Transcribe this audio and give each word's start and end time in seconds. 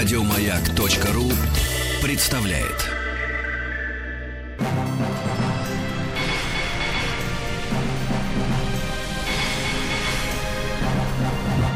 Радиомаяк.ру 0.00 1.30
представляет. 2.02 2.88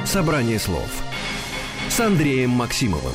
Собрание 0.07 0.59
слов 0.59 0.89
с 1.91 2.01
Андреем 2.01 2.49
Максимовым. 2.49 3.13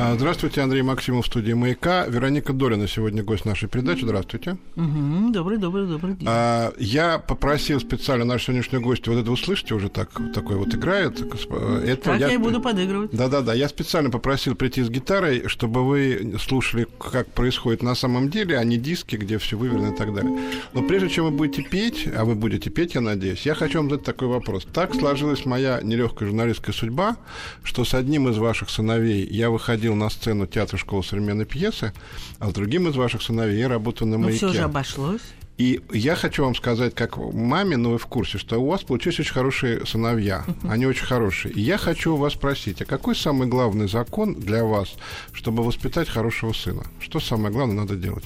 А, 0.00 0.14
здравствуйте, 0.14 0.60
Андрей 0.60 0.82
Максимов 0.82 1.24
в 1.24 1.26
студии 1.26 1.54
«Маяка». 1.54 2.06
Вероника 2.06 2.52
Долина 2.52 2.86
сегодня 2.86 3.24
гость 3.24 3.44
нашей 3.44 3.68
передачи. 3.68 4.04
Здравствуйте. 4.04 4.56
Угу, 4.76 5.32
добрый, 5.32 5.58
добрый, 5.58 5.88
добрый 5.88 6.14
день. 6.14 6.24
А, 6.30 6.72
я 6.78 7.18
попросил 7.18 7.80
специально 7.80 8.24
нашу 8.24 8.44
сегодняшнюю 8.44 8.80
гостью, 8.80 9.12
вот 9.12 9.22
это 9.22 9.28
вы 9.28 9.36
слышите, 9.36 9.74
уже 9.74 9.88
так, 9.88 10.10
такой 10.32 10.54
вот 10.54 10.72
играет. 10.72 11.20
Это 11.20 11.96
так 11.96 12.20
я, 12.20 12.28
я 12.28 12.34
и 12.34 12.36
буду 12.36 12.60
подыгрывать. 12.60 13.10
Да-да-да, 13.10 13.54
я 13.54 13.68
специально 13.68 14.08
попросил 14.08 14.54
прийти 14.54 14.84
с 14.84 14.88
гитарой, 14.88 15.48
чтобы 15.48 15.84
вы 15.84 16.36
слушали, 16.38 16.86
как 17.00 17.26
происходит 17.32 17.82
на 17.82 17.96
самом 17.96 18.30
деле, 18.30 18.56
а 18.56 18.62
не 18.62 18.76
диски, 18.76 19.16
где 19.16 19.38
все 19.38 19.58
выверено 19.58 19.92
и 19.92 19.96
так 19.96 20.14
далее. 20.14 20.38
Но 20.74 20.82
прежде 20.84 21.08
чем 21.08 21.24
вы 21.24 21.32
будете 21.32 21.64
петь, 21.64 22.06
а 22.16 22.24
вы 22.24 22.36
будете 22.36 22.70
петь, 22.70 22.94
я 22.94 23.00
надеюсь, 23.00 23.44
я 23.44 23.56
хочу 23.56 23.78
вам 23.78 23.90
задать 23.90 24.06
такой 24.06 24.28
вопрос. 24.28 24.64
Так 24.72 24.94
сложилась 24.94 25.44
моя 25.44 25.80
нелегкая 25.82 26.28
журналистская 26.28 26.72
судьба, 26.72 27.16
что 27.64 27.84
с 27.84 27.94
одним 27.94 28.28
из 28.28 28.38
ваших 28.38 28.70
сыновей 28.70 29.26
я 29.28 29.50
выходил 29.50 29.87
ходил 29.88 29.94
на 29.94 30.10
сцену 30.10 30.46
театра 30.46 30.76
школы 30.76 31.02
современной 31.02 31.46
пьесы, 31.46 31.92
а 32.38 32.50
с 32.50 32.52
другим 32.52 32.88
из 32.88 32.96
ваших 32.96 33.22
сыновей 33.22 33.58
я 33.58 33.68
работаю 33.68 34.08
на 34.08 34.18
маяке. 34.18 34.44
Ну, 34.44 34.52
все 34.52 34.58
же 34.58 34.64
обошлось. 34.64 35.22
И 35.56 35.80
я 35.92 36.14
хочу 36.14 36.44
вам 36.44 36.54
сказать, 36.54 36.94
как 36.94 37.16
маме, 37.16 37.76
ну 37.76 37.90
вы 37.92 37.98
в 37.98 38.06
курсе, 38.06 38.38
что 38.38 38.60
у 38.60 38.66
вас 38.66 38.82
получились 38.82 39.18
очень 39.20 39.32
хорошие 39.32 39.86
сыновья. 39.86 40.44
Они 40.68 40.86
очень 40.86 41.06
хорошие. 41.06 41.54
И 41.54 41.60
я 41.60 41.78
хочу 41.78 42.14
у 42.14 42.16
вас 42.16 42.34
спросить, 42.34 42.82
а 42.82 42.84
какой 42.84 43.16
самый 43.16 43.48
главный 43.48 43.88
закон 43.88 44.34
для 44.34 44.62
вас, 44.62 44.94
чтобы 45.32 45.64
воспитать 45.64 46.08
хорошего 46.08 46.52
сына? 46.52 46.82
Что 47.00 47.18
самое 47.18 47.50
главное 47.50 47.76
надо 47.76 47.96
делать? 47.96 48.24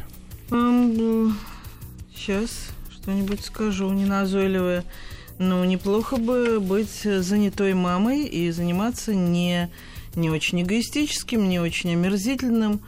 Сейчас 2.15 2.71
что-нибудь 2.91 3.45
скажу 3.45 3.91
неназойливое. 3.93 4.85
Ну, 5.43 5.65
неплохо 5.65 6.19
бы 6.19 6.61
быть 6.61 7.03
занятой 7.03 7.75
мамой 7.75 8.25
и 8.27 8.51
заниматься 8.53 9.13
не 9.15 9.71
не 10.15 10.31
очень 10.31 10.63
эгоистическим, 10.63 11.49
не 11.49 11.59
очень 11.59 11.93
омерзительным 11.93 12.81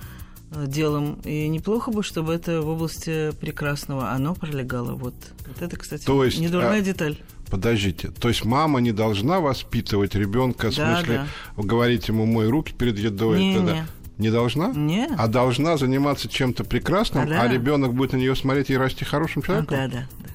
э, 0.51 0.67
делом. 0.67 1.19
И 1.25 1.49
неплохо 1.49 1.91
бы, 1.91 2.03
чтобы 2.03 2.35
это 2.35 2.61
в 2.61 2.69
области 2.69 3.33
прекрасного 3.41 4.11
оно 4.11 4.35
пролегало. 4.35 4.93
Вот, 4.93 5.15
вот 5.47 5.63
это, 5.63 5.77
кстати, 5.77 6.05
То 6.05 6.23
есть, 6.25 6.39
недурная 6.39 6.81
а... 6.81 6.83
деталь. 6.83 7.19
Подождите, 7.51 8.09
то 8.09 8.29
есть 8.29 8.45
мама 8.45 8.81
не 8.81 8.93
должна 8.93 9.41
воспитывать 9.41 10.15
ребенка, 10.15 10.71
в 10.71 10.77
да, 10.77 10.97
смысле 10.97 11.27
да. 11.57 11.63
говорить 11.63 12.09
ему 12.09 12.27
мой 12.27 12.49
руки 12.49 12.73
перед 12.73 12.99
едой? 12.99 13.39
Не, 13.39 13.55
не. 13.57 13.87
Не 14.17 14.31
должна? 14.31 14.69
Нет. 14.69 15.11
А 15.19 15.27
должна 15.27 15.77
заниматься 15.77 16.29
чем-то 16.29 16.65
прекрасным, 16.65 17.25
а, 17.25 17.27
да. 17.27 17.43
а 17.43 17.49
ребенок 17.49 17.95
будет 17.95 18.13
на 18.13 18.17
нее 18.17 18.37
смотреть 18.37 18.71
и 18.71 18.77
расти 18.77 19.05
хорошим 19.05 19.43
человеком? 19.43 19.77
А, 19.77 19.89
да, 19.89 19.89
да, 19.89 20.09
да. 20.21 20.31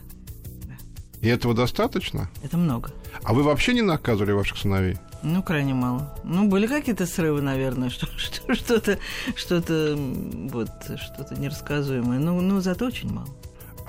И 1.21 1.27
этого 1.27 1.53
достаточно? 1.53 2.29
Это 2.43 2.57
много. 2.57 2.91
А 3.23 3.33
вы 3.33 3.43
вообще 3.43 3.73
не 3.73 3.81
наказывали 3.81 4.31
ваших 4.31 4.57
сыновей? 4.57 4.97
Ну, 5.21 5.43
крайне 5.43 5.73
мало. 5.73 6.15
Ну, 6.23 6.47
были 6.47 6.65
какие-то 6.65 7.05
срывы, 7.05 7.41
наверное, 7.41 7.89
что, 7.89 8.07
что, 8.17 8.55
что-то, 8.55 8.99
что-то, 9.35 9.95
вот, 9.97 10.69
что-то 10.83 11.35
нерассказуемое. 11.35 12.19
Ну, 12.19 12.39
ну, 12.39 12.61
зато 12.61 12.85
очень 12.85 13.11
мало. 13.11 13.27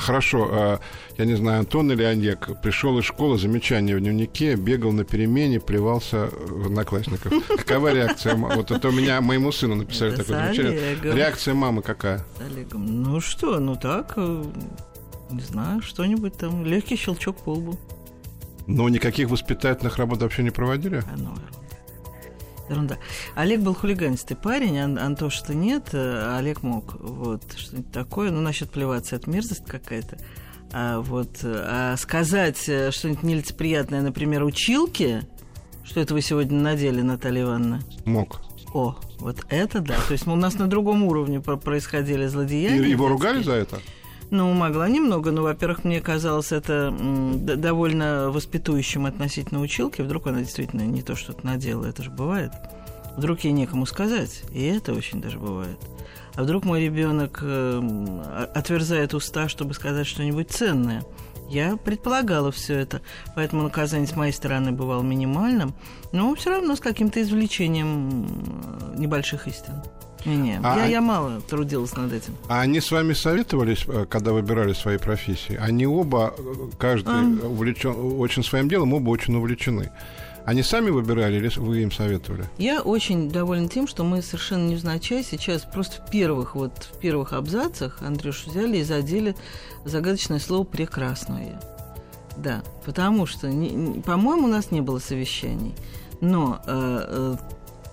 Хорошо, 0.00 0.48
а, 0.50 0.80
я 1.18 1.26
не 1.26 1.34
знаю, 1.34 1.60
Антон 1.60 1.92
или 1.92 2.02
Олег 2.02 2.48
пришел 2.62 2.98
из 2.98 3.04
школы, 3.04 3.38
замечание 3.38 3.94
в 3.96 4.00
дневнике, 4.00 4.54
бегал 4.54 4.92
на 4.92 5.04
перемене, 5.04 5.60
плевался 5.60 6.30
в 6.32 6.66
одноклассников. 6.66 7.32
Какова 7.58 7.92
реакция? 7.92 8.34
Вот 8.34 8.70
это 8.70 8.88
у 8.88 8.92
меня 8.92 9.20
моему 9.20 9.52
сыну 9.52 9.74
написали 9.74 10.16
такое 10.16 10.46
замечание. 10.46 10.96
Реакция 11.02 11.52
мамы 11.52 11.82
какая? 11.82 12.24
С 12.38 12.40
Олегом. 12.40 13.02
Ну 13.02 13.20
что, 13.20 13.60
ну 13.60 13.76
так, 13.76 14.14
э, 14.16 14.44
не 15.32 15.40
знаю, 15.40 15.82
что-нибудь 15.82 16.36
там, 16.36 16.64
легкий 16.64 16.96
щелчок 16.96 17.36
по 17.38 17.54
лбу. 17.54 17.78
Но 18.66 18.88
никаких 18.88 19.30
воспитательных 19.30 19.96
работ 19.96 20.22
вообще 20.22 20.42
не 20.42 20.50
проводили? 20.50 21.02
А, 21.12 21.16
ну, 21.16 21.34
ерунда. 22.68 22.98
Олег 23.34 23.60
был 23.60 23.74
хулиганистый 23.74 24.36
парень, 24.36 24.78
Ан- 24.78 24.98
Антоша-то 24.98 25.54
нет, 25.54 25.90
а 25.92 26.36
Олег 26.38 26.62
мог. 26.62 26.96
Вот, 27.00 27.42
что-нибудь 27.56 27.92
такое. 27.92 28.30
Ну, 28.30 28.40
насчет 28.40 28.70
плеваться, 28.70 29.16
это 29.16 29.28
мерзость 29.28 29.66
какая-то. 29.66 30.18
А 30.72 31.00
вот 31.00 31.40
а 31.42 31.96
сказать 31.96 32.68
э, 32.68 32.92
что-нибудь 32.92 33.24
нелицеприятное, 33.24 34.02
например, 34.02 34.44
училке, 34.44 35.22
что 35.82 35.98
это 35.98 36.14
вы 36.14 36.22
сегодня 36.22 36.60
надели, 36.60 37.00
Наталья 37.00 37.42
Ивановна? 37.42 37.80
Мог. 38.04 38.40
О, 38.72 38.96
вот 39.18 39.44
это 39.48 39.80
да. 39.80 39.96
То 40.06 40.12
есть 40.12 40.28
у 40.28 40.36
нас 40.36 40.54
на 40.54 40.68
другом 40.68 41.02
уровне 41.02 41.40
происходили 41.40 42.26
злодеяния. 42.26 42.86
И 42.86 42.90
его 42.90 43.08
ругали 43.08 43.42
за 43.42 43.54
это? 43.54 43.80
Ну, 44.30 44.52
могла 44.52 44.88
немного, 44.88 45.32
но, 45.32 45.42
во-первых, 45.42 45.84
мне 45.84 46.00
казалось 46.00 46.52
это 46.52 46.92
довольно 46.92 48.30
воспитующим 48.30 49.06
относительно 49.06 49.60
училки. 49.60 50.02
Вдруг 50.02 50.28
она 50.28 50.40
действительно 50.40 50.82
не 50.82 51.02
то 51.02 51.16
что-то 51.16 51.44
надела, 51.44 51.86
это 51.86 52.04
же 52.04 52.10
бывает. 52.10 52.52
Вдруг 53.16 53.40
ей 53.40 53.52
некому 53.52 53.86
сказать, 53.86 54.44
и 54.52 54.62
это 54.64 54.94
очень 54.94 55.20
даже 55.20 55.38
бывает. 55.38 55.78
А 56.36 56.44
вдруг 56.44 56.64
мой 56.64 56.84
ребенок 56.84 57.40
э, 57.42 58.46
отверзает 58.54 59.14
уста, 59.14 59.48
чтобы 59.48 59.74
сказать 59.74 60.06
что-нибудь 60.06 60.50
ценное. 60.50 61.02
Я 61.48 61.76
предполагала 61.76 62.52
все 62.52 62.78
это, 62.78 63.02
поэтому 63.34 63.64
наказание 63.64 64.06
с 64.06 64.14
моей 64.14 64.32
стороны 64.32 64.70
бывало 64.70 65.02
минимальным, 65.02 65.74
но 66.12 66.32
все 66.36 66.50
равно 66.50 66.76
с 66.76 66.80
каким-то 66.80 67.20
извлечением 67.20 68.94
небольших 68.96 69.48
истин. 69.48 69.82
Не, 70.24 70.36
не, 70.36 70.60
а 70.62 70.76
я, 70.78 70.86
я 70.86 71.00
мало 71.00 71.40
трудилась 71.40 71.96
над 71.96 72.12
этим. 72.12 72.36
А 72.48 72.60
они 72.60 72.80
с 72.80 72.90
вами 72.90 73.14
советовались, 73.14 73.84
э, 73.86 74.04
когда 74.08 74.32
выбирали 74.32 74.72
свои 74.74 74.98
профессии? 74.98 75.56
Они 75.56 75.86
оба, 75.86 76.34
э, 76.36 76.42
каждый 76.78 77.14
а. 77.14 77.46
увлечен 77.46 77.94
очень 78.20 78.44
своим 78.44 78.68
делом, 78.68 78.92
оба 78.92 79.10
очень 79.10 79.34
увлечены. 79.34 79.90
Они 80.44 80.62
сами 80.62 80.90
выбирали 80.90 81.36
или 81.36 81.50
вы 81.56 81.82
им 81.82 81.92
советовали? 81.92 82.44
Я 82.58 82.80
очень 82.80 83.30
довольна 83.30 83.68
тем, 83.68 83.86
что 83.86 84.04
мы 84.04 84.22
совершенно 84.22 84.68
невзначай 84.68 85.22
сейчас 85.22 85.62
просто 85.62 86.02
в 86.02 86.10
первых, 86.10 86.54
вот, 86.54 86.90
в 86.92 86.98
первых 86.98 87.32
абзацах 87.32 88.02
Андрюшу 88.02 88.50
взяли 88.50 88.78
и 88.78 88.82
задели 88.82 89.36
загадочное 89.84 90.38
слово 90.38 90.64
«прекрасное». 90.64 91.60
Да, 92.36 92.62
потому 92.86 93.26
что, 93.26 93.48
по-моему, 94.04 94.44
у 94.44 94.50
нас 94.50 94.70
не 94.70 94.80
было 94.80 94.98
совещаний. 94.98 95.74
Но 96.20 96.60
э, 96.66 97.36
э 97.36 97.36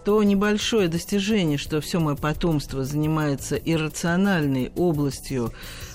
то 0.08 0.24
небольшое 0.24 0.88
достижение, 0.88 1.58
что 1.58 1.82
все 1.82 2.00
мое 2.00 2.16
потомство 2.16 2.86
занимается 2.86 3.58
иррациональной 3.58 4.72
областью 4.78 5.52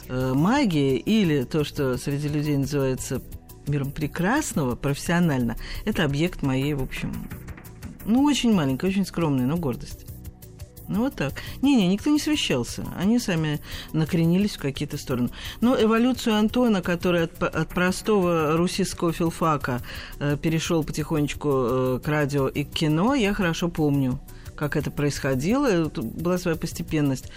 э, 0.06 0.34
магии, 0.34 0.98
или 0.98 1.44
то, 1.44 1.64
что 1.64 1.96
среди 1.96 2.28
людей 2.28 2.58
называется 2.58 3.22
миром 3.66 3.90
прекрасного, 3.90 4.76
профессионально, 4.76 5.56
это 5.86 6.04
объект 6.04 6.42
моей, 6.42 6.74
в 6.74 6.82
общем, 6.82 7.26
ну, 8.04 8.24
очень 8.24 8.52
маленькой, 8.52 8.90
очень 8.90 9.06
скромной, 9.06 9.46
но 9.46 9.56
гордости. 9.56 10.04
Ну, 10.88 11.00
вот 11.00 11.14
так. 11.14 11.34
Не-не, 11.62 11.88
никто 11.88 12.10
не 12.10 12.18
совещался. 12.18 12.84
Они 12.96 13.18
сами 13.18 13.60
накренились 13.92 14.56
в 14.56 14.60
какие-то 14.60 14.98
стороны. 14.98 15.30
Но 15.60 15.80
эволюцию 15.80 16.36
Антона, 16.36 16.82
который 16.82 17.24
от, 17.24 17.42
от 17.42 17.68
простого 17.68 18.56
русского 18.56 19.12
филфака 19.12 19.80
э, 20.18 20.36
перешел 20.40 20.84
потихонечку 20.84 21.48
э, 21.50 22.00
к 22.02 22.08
радио 22.08 22.48
и 22.48 22.64
к 22.64 22.70
кино, 22.70 23.14
я 23.14 23.34
хорошо 23.34 23.68
помню, 23.68 24.20
как 24.56 24.76
это 24.76 24.90
происходило. 24.90 25.88
Тут 25.88 26.04
была 26.04 26.38
своя 26.38 26.56
постепенность. 26.56 27.30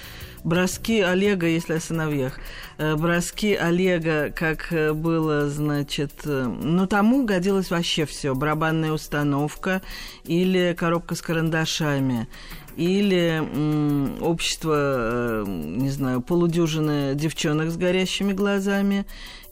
Броски 0.43 1.01
Олега, 1.01 1.47
если 1.47 1.73
о 1.73 1.79
сыновьях. 1.79 2.39
Э, 2.77 2.95
броски 2.95 3.55
Олега, 3.55 4.29
как 4.29 4.71
э, 4.71 4.93
было, 4.93 5.49
значит... 5.49 6.11
Ну, 6.23 6.85
тому 6.85 7.25
годилось 7.25 7.71
вообще 7.71 8.05
все. 8.05 8.35
Барабанная 8.35 8.91
установка 8.91 9.81
или 10.23 10.75
коробка 10.77 11.15
с 11.15 11.21
карандашами 11.23 12.27
или 12.75 13.39
м, 13.39 14.21
общество, 14.21 14.73
э, 14.75 15.43
не 15.47 15.89
знаю, 15.89 16.21
полудюжины 16.21 17.15
девчонок 17.15 17.69
с 17.69 17.77
горящими 17.77 18.33
глазами, 18.33 19.05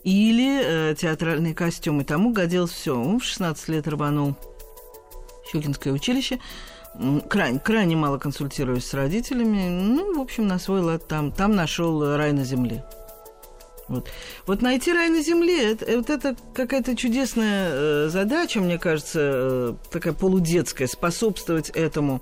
или 0.03 0.61
э, 0.63 0.95
театральные 0.95 1.53
костюмы. 1.53 2.03
Тому 2.03 2.31
годилось 2.31 2.71
все. 2.71 2.95
Он 2.99 3.19
в 3.19 3.23
16 3.23 3.69
лет 3.69 3.87
рванул 3.87 4.35
Щукинское 5.49 5.93
училище, 5.93 6.39
крайне, 7.29 7.59
крайне 7.59 7.95
мало 7.95 8.17
консультируясь 8.17 8.85
с 8.85 8.93
родителями. 8.93 9.69
Ну, 9.69 10.17
в 10.17 10.21
общем, 10.21 10.47
на 10.47 10.59
свой 10.59 10.81
лад 10.81 11.07
там, 11.07 11.31
там 11.31 11.55
нашел 11.55 12.15
рай 12.15 12.33
на 12.33 12.43
земле. 12.43 12.83
Вот. 13.89 14.07
вот 14.47 14.61
найти 14.61 14.93
рай 14.93 15.09
на 15.09 15.21
земле, 15.21 15.73
это, 15.73 15.97
вот 15.97 16.09
это 16.09 16.35
какая-то 16.55 16.95
чудесная 16.95 17.69
э, 17.69 18.09
задача, 18.09 18.61
мне 18.61 18.77
кажется, 18.79 19.19
э, 19.21 19.73
такая 19.91 20.13
полудетская, 20.13 20.87
способствовать 20.87 21.69
этому 21.69 22.21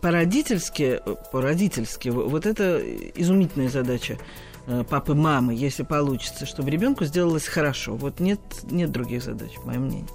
по-родительски, 0.00 1.00
по-родительски, 1.32 2.10
вот 2.10 2.46
это 2.46 2.80
изумительная 3.14 3.68
задача 3.68 4.18
э, 4.66 4.84
папы, 4.88 5.14
мамы, 5.14 5.54
если 5.54 5.82
получится, 5.82 6.46
чтобы 6.46 6.70
ребенку 6.70 7.04
сделалось 7.04 7.46
хорошо. 7.46 7.96
Вот 7.96 8.20
нет, 8.20 8.40
нет 8.70 8.90
других 8.90 9.22
задач, 9.22 9.52
мое 9.64 9.78
мнение. 9.78 10.06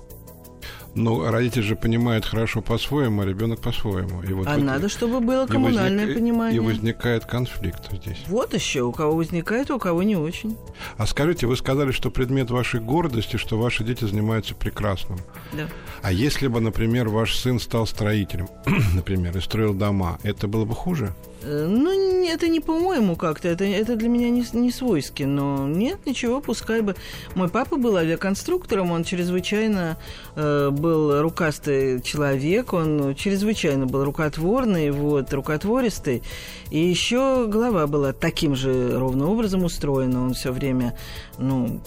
Ну, 0.95 1.29
родитель 1.29 1.61
же 1.61 1.75
понимает 1.75 2.25
хорошо 2.25 2.61
по-своему, 2.61 3.21
а 3.21 3.25
ребенок 3.25 3.59
по-своему. 3.59 4.23
И 4.23 4.31
вот 4.31 4.47
а 4.47 4.55
вот 4.55 4.63
надо, 4.63 4.87
чтобы 4.87 5.19
было 5.19 5.45
коммунальное 5.45 6.05
возник- 6.05 6.15
понимание. 6.15 6.55
И 6.55 6.59
возникает 6.59 7.25
конфликт 7.25 7.91
здесь. 7.91 8.19
Вот 8.27 8.53
еще, 8.53 8.81
у 8.83 8.93
кого 8.93 9.15
возникает, 9.17 9.69
у 9.71 9.77
кого 9.77 10.03
не 10.03 10.15
очень. 10.15 10.55
А 10.97 11.05
скажите, 11.05 11.47
вы 11.47 11.57
сказали, 11.57 11.91
что 11.91 12.09
предмет 12.11 12.49
вашей 12.49 12.79
гордости, 12.79 13.35
что 13.35 13.57
ваши 13.59 13.83
дети 13.83 14.05
занимаются 14.05 14.55
прекрасным. 14.55 15.19
Да. 15.51 15.67
А 16.01 16.11
если 16.13 16.47
бы, 16.47 16.61
например, 16.61 17.09
ваш 17.09 17.35
сын 17.35 17.59
стал 17.59 17.85
строителем, 17.87 18.47
например, 18.95 19.37
и 19.37 19.41
строил 19.41 19.73
дома, 19.73 20.17
это 20.23 20.47
было 20.47 20.63
бы 20.63 20.75
хуже? 20.75 21.13
Э, 21.41 21.67
Ну, 21.67 21.91
это 22.29 22.47
не 22.47 22.59
по-моему 22.59 23.15
как-то, 23.15 23.47
это, 23.47 23.63
это 23.63 23.95
для 23.95 24.09
меня 24.09 24.29
не, 24.29 24.45
не 24.53 24.71
свойски, 24.71 25.23
но 25.23 25.67
нет, 25.67 26.05
ничего, 26.05 26.41
пускай 26.41 26.81
бы. 26.81 26.95
Мой 27.35 27.49
папа 27.49 27.77
был 27.77 27.95
авиаконструктором, 27.97 28.91
он 28.91 29.03
чрезвычайно 29.03 29.97
э, 30.35 30.69
был 30.71 31.21
рукастый 31.21 32.01
человек, 32.01 32.73
он 32.73 33.15
чрезвычайно 33.15 33.85
был 33.85 34.03
рукотворный, 34.03 34.91
вот, 34.91 35.33
рукотвористый, 35.33 36.23
и 36.71 36.79
еще 36.79 37.47
голова 37.47 37.87
была 37.87 38.13
таким 38.13 38.55
же 38.55 38.97
ровным 38.97 39.29
образом 39.29 39.63
устроена, 39.63 40.23
он 40.23 40.33
все 40.33 40.51
время, 40.51 40.97
ну, 41.37 41.81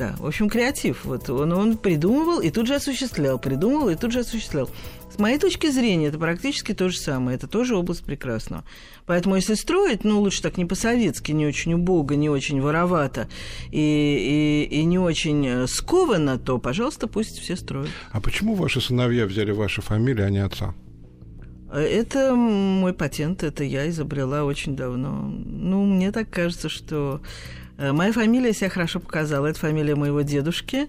да, 0.00 0.14
в 0.18 0.26
общем, 0.26 0.48
креатив. 0.48 1.04
Вот 1.04 1.28
он, 1.28 1.52
он 1.52 1.76
придумывал 1.76 2.40
и 2.40 2.50
тут 2.50 2.66
же 2.66 2.74
осуществлял, 2.74 3.38
придумывал 3.38 3.90
и 3.90 3.96
тут 3.96 4.12
же 4.12 4.20
осуществлял. 4.20 4.70
С 5.10 5.18
моей 5.18 5.38
точки 5.38 5.70
зрения, 5.70 6.06
это 6.06 6.18
практически 6.18 6.72
то 6.72 6.88
же 6.88 6.96
самое. 6.96 7.36
Это 7.36 7.48
тоже 7.48 7.76
область 7.76 8.04
прекрасного. 8.04 8.64
Поэтому, 9.06 9.36
если 9.36 9.54
строить, 9.54 10.04
ну, 10.04 10.20
лучше 10.20 10.40
так 10.40 10.56
не 10.56 10.64
по-советски, 10.64 11.32
не 11.32 11.46
очень 11.46 11.74
убого, 11.74 12.12
не 12.12 12.30
очень 12.30 12.60
воровато 12.60 13.28
и, 13.72 14.68
и, 14.70 14.76
и 14.76 14.84
не 14.84 14.98
очень 14.98 15.44
э, 15.46 15.66
скованно, 15.66 16.38
то, 16.38 16.58
пожалуйста, 16.58 17.08
пусть 17.08 17.38
все 17.38 17.56
строят. 17.56 17.90
А 18.12 18.20
почему 18.20 18.54
ваши 18.54 18.80
сыновья 18.80 19.26
взяли 19.26 19.50
вашу 19.50 19.82
фамилию, 19.82 20.26
а 20.26 20.30
не 20.30 20.38
отца? 20.38 20.74
Э, 21.72 21.80
Это 21.80 22.34
мой 22.34 22.92
патент, 22.94 23.42
это 23.42 23.64
я 23.64 23.88
изобрела 23.88 24.44
очень 24.44 24.76
давно. 24.76 25.22
Ну, 25.22 25.84
мне 25.84 26.12
так 26.12 26.30
кажется, 26.30 26.68
что 26.68 27.20
э, 27.78 27.90
моя 27.92 28.12
фамилия 28.12 28.52
себя 28.52 28.70
хорошо 28.70 29.00
показала. 29.00 29.48
Это 29.48 29.58
фамилия 29.58 29.96
моего 29.96 30.20
дедушки. 30.22 30.88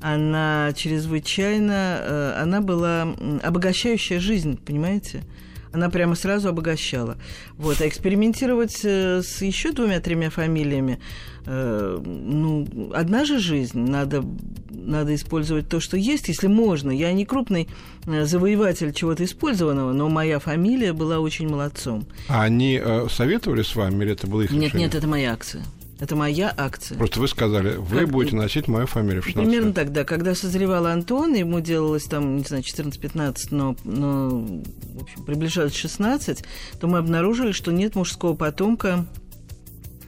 Она 0.00 0.72
чрезвычайно... 0.76 1.98
э, 2.00 2.32
Она 2.42 2.60
была 2.60 3.08
обогащающая 3.42 4.20
жизнь, 4.20 4.58
понимаете? 4.64 5.22
Она 5.70 5.90
прямо 5.90 6.14
сразу 6.14 6.48
обогащала. 6.48 7.18
Вот. 7.56 7.80
А 7.82 7.86
экспериментировать 7.88 8.80
э, 8.84 9.20
с 9.22 9.42
еще 9.42 9.72
двумя-тремя 9.72 10.30
фамилиями, 10.30 10.98
э, 11.44 11.98
ну, 12.04 12.90
одна 12.94 13.24
же 13.26 13.38
жизнь. 13.38 13.78
Надо, 13.78 14.24
надо 14.70 15.14
использовать 15.14 15.68
то, 15.68 15.78
что 15.80 15.96
есть, 15.98 16.28
если 16.28 16.46
можно. 16.46 16.90
Я 16.90 17.12
не 17.12 17.26
крупный 17.26 17.68
завоеватель 18.06 18.94
чего-то 18.94 19.24
использованного, 19.24 19.92
но 19.92 20.08
моя 20.08 20.38
фамилия 20.38 20.94
была 20.94 21.18
очень 21.18 21.48
молодцом. 21.48 22.06
А 22.28 22.44
они 22.44 22.80
советовали 23.10 23.62
с 23.62 23.76
вами, 23.76 24.04
или 24.04 24.12
это 24.12 24.26
было 24.26 24.42
их 24.42 24.50
Нет, 24.52 24.62
решение? 24.68 24.86
нет, 24.86 24.94
это 24.94 25.06
моя 25.06 25.32
акция. 25.34 25.64
Это 26.00 26.14
моя 26.14 26.54
акция. 26.56 26.96
Просто 26.96 27.18
вы 27.18 27.26
сказали, 27.26 27.76
вы 27.76 28.00
Как- 28.00 28.10
будете 28.10 28.36
носить 28.36 28.68
мою 28.68 28.86
фамилию 28.86 29.20
в 29.22 29.26
16 29.26 29.44
Примерно 29.50 29.66
лет. 29.68 29.74
тогда, 29.74 30.04
когда 30.04 30.34
созревал 30.34 30.86
Антон, 30.86 31.34
ему 31.34 31.58
делалось 31.60 32.04
там, 32.04 32.36
не 32.36 32.44
знаю, 32.44 32.62
14-15, 32.62 33.48
но, 33.50 33.74
но 33.84 34.28
в 34.30 35.02
общем, 35.02 35.24
приближалось 35.24 35.74
16, 35.74 36.44
то 36.78 36.86
мы 36.86 36.98
обнаружили, 36.98 37.50
что 37.50 37.72
нет 37.72 37.96
мужского 37.96 38.34
потомка 38.34 39.06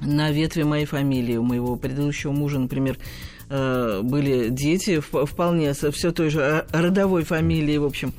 на 0.00 0.31
ветви 0.31 0.62
моей 0.62 0.87
фамилии. 0.87 1.37
У 1.37 1.42
моего 1.42 1.75
предыдущего 1.76 2.31
мужа, 2.32 2.58
например, 2.60 2.96
э, 3.50 4.00
были 4.02 4.49
дети 4.49 5.02
вп- 5.12 5.26
вполне 5.26 5.75
со 5.75 5.91
все 5.91 6.12
той 6.12 6.31
же 6.31 6.38
ро- 6.41 6.64
родовой 6.73 7.25
фамилии, 7.25 7.76
в 7.76 7.85
общем, 7.85 8.12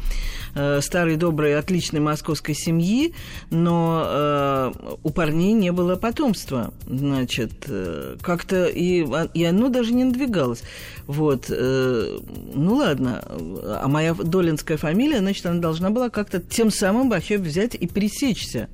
э, 0.54 0.82
старой, 0.82 1.16
доброй, 1.16 1.58
отличной 1.58 2.00
московской 2.02 2.54
семьи, 2.54 3.14
но 3.50 4.04
э, 4.06 4.72
у 5.04 5.10
парней 5.10 5.54
не 5.54 5.72
было 5.72 5.96
потомства. 5.96 6.74
Значит, 6.88 7.52
э, 7.68 8.18
как-то 8.22 8.66
и, 8.66 9.04
а- 9.04 9.30
и 9.34 9.44
оно 9.44 9.70
даже 9.70 9.94
не 9.94 10.04
надвигалось. 10.04 10.62
Вот, 11.08 11.46
э, 11.50 12.18
ну 12.54 12.76
ладно, 12.76 13.24
а 13.30 13.88
моя 13.88 14.14
долинская 14.14 14.78
фамилия, 14.78 15.20
значит, 15.20 15.46
она 15.46 15.60
должна 15.60 15.90
была 15.90 16.10
как-то 16.10 16.40
тем 16.40 16.70
самым 16.72 17.10
вообще 17.10 17.38
взять 17.38 17.76
и 17.76 17.88
пересечься. 17.88 18.68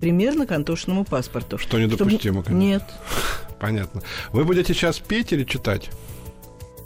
Примерно 0.00 0.46
к 0.46 0.52
антошному 0.52 1.04
паспорту. 1.04 1.56
Что 1.58 1.78
недопустимо, 1.80 2.42
Чтобы- 2.42 2.44
конечно. 2.44 2.58
Нет. 2.58 2.82
Понятно. 3.66 4.02
Вы 4.30 4.44
будете 4.44 4.74
сейчас 4.74 5.00
петь 5.00 5.32
или 5.32 5.42
читать? 5.42 5.90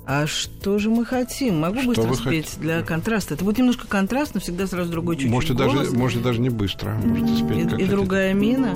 А 0.06 0.26
что 0.26 0.78
же 0.78 0.88
мы 0.88 1.04
хотим? 1.04 1.60
Могу 1.60 1.82
Что 1.82 2.04
быстро 2.04 2.14
спеть 2.14 2.56
для 2.58 2.80
контраста. 2.80 3.34
Это 3.34 3.44
будет 3.44 3.58
немножко 3.58 3.86
контрастно, 3.86 4.40
всегда 4.40 4.66
сразу 4.66 4.90
другой 4.90 5.16
чуть-чуть 5.16 5.30
можете, 5.30 5.52
голос. 5.52 5.74
даже, 5.74 5.90
можете 5.90 6.24
даже 6.24 6.40
не 6.40 6.48
быстро. 6.48 6.92
Можете 6.94 7.44
спеть, 7.44 7.58
и, 7.58 7.62
как 7.64 7.72
и 7.72 7.74
хотите. 7.74 7.90
другая 7.90 8.32
мина. 8.32 8.74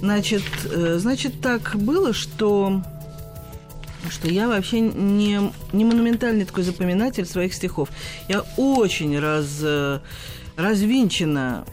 Значит, 0.00 0.42
э, 0.70 0.98
значит, 0.98 1.40
так 1.40 1.76
было, 1.76 2.12
что 2.12 2.82
что 4.10 4.28
я 4.28 4.48
вообще 4.48 4.80
не, 4.80 5.50
не 5.72 5.84
монументальный 5.86 6.44
такой 6.44 6.62
запоминатель 6.62 7.24
своих 7.24 7.54
стихов. 7.54 7.88
Я 8.28 8.44
очень 8.58 9.18
раз, 9.18 9.60
э, 9.62 10.00
развинчена 10.56 11.64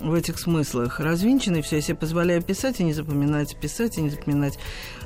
в 0.00 0.14
этих 0.14 0.38
смыслах. 0.38 1.00
Развинчена, 1.00 1.56
и 1.56 1.62
все, 1.62 1.76
я 1.76 1.82
себе 1.82 1.96
позволяю 1.96 2.42
писать 2.42 2.80
и 2.80 2.84
не 2.84 2.92
запоминать, 2.92 3.56
писать 3.56 3.98
и 3.98 4.02
не 4.02 4.10
запоминать. 4.10 4.58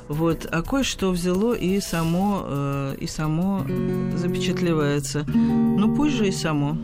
Вот, 0.07 0.47
а 0.51 0.61
кое-что 0.61 1.11
взяло 1.11 1.53
и 1.53 1.79
само, 1.79 2.43
э, 2.45 2.95
и 2.99 3.07
само 3.07 3.65
запечатлевается. 4.15 5.25
Ну, 5.25 5.95
пусть 5.95 6.15
же 6.15 6.27
и 6.27 6.31
само. 6.31 6.77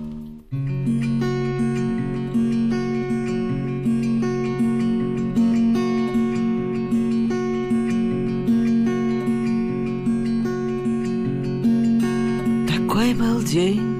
Такой 12.68 13.13
был 13.13 13.42
день 13.44 13.98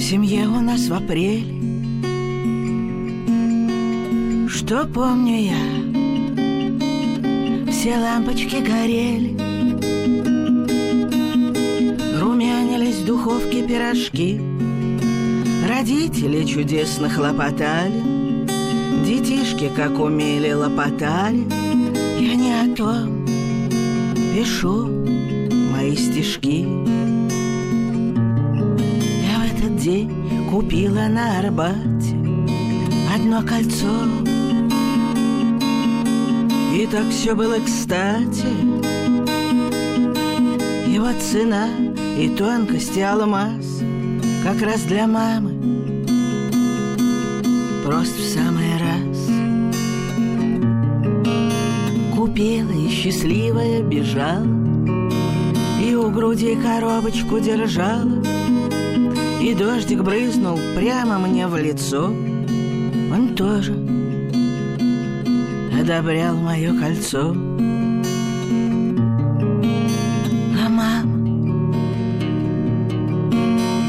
в 0.00 0.02
семье 0.02 0.48
у 0.48 0.60
нас 0.60 0.88
в 0.88 0.94
апреле, 0.94 1.59
Что 4.70 4.86
помню 4.86 5.50
я, 5.50 5.64
все 7.72 7.98
лампочки 7.98 8.62
горели, 8.62 9.36
Румянились 12.16 12.98
в 12.98 13.04
духовке 13.04 13.66
пирожки, 13.66 14.40
Родители 15.68 16.44
чудесно 16.44 17.10
хлопотали, 17.10 18.46
Детишки, 19.04 19.72
как 19.74 19.98
умели, 19.98 20.52
лопотали. 20.52 21.48
Я 22.20 22.36
не 22.36 22.52
о 22.52 22.76
том 22.76 23.26
пишу 24.32 24.86
мои 25.72 25.96
стишки. 25.96 26.60
Я 29.26 29.40
в 29.40 29.52
этот 29.52 29.76
день 29.78 30.48
купила 30.48 31.08
на 31.08 31.40
Арбате 31.40 32.14
одно 33.12 33.42
кольцо. 33.42 34.39
И 36.80 36.86
так 36.86 37.10
все 37.10 37.34
было 37.34 37.56
кстати. 37.62 38.46
Его 40.88 41.08
цена 41.20 41.68
и 42.16 42.26
тонкость 42.30 42.96
и 42.96 43.02
алмаз 43.02 43.82
Как 44.42 44.62
раз 44.62 44.80
для 44.84 45.06
мамы. 45.06 45.52
Просто 47.84 48.16
в 48.18 48.24
самый 48.24 48.78
раз. 48.78 49.18
Купила 52.16 52.72
и 52.72 52.88
счастливая 52.88 53.82
бежала 53.82 54.46
И 55.84 55.94
у 55.94 56.08
груди 56.10 56.56
коробочку 56.56 57.40
держала 57.40 58.22
И 59.42 59.52
дождик 59.52 60.00
брызнул 60.00 60.58
прямо 60.74 61.18
мне 61.18 61.46
в 61.46 61.58
лицо. 61.58 62.06
Он 62.06 63.34
тоже 63.36 63.79
одобрял 65.80 66.36
мое 66.36 66.78
кольцо. 66.78 67.34
А 70.62 70.68
мама 70.68 71.16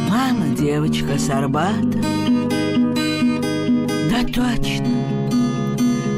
Мама 0.10 0.56
девочка 0.58 1.18
с 1.18 1.30
Арбата 1.30 2.00
Да 4.10 4.24
точно. 4.24 4.88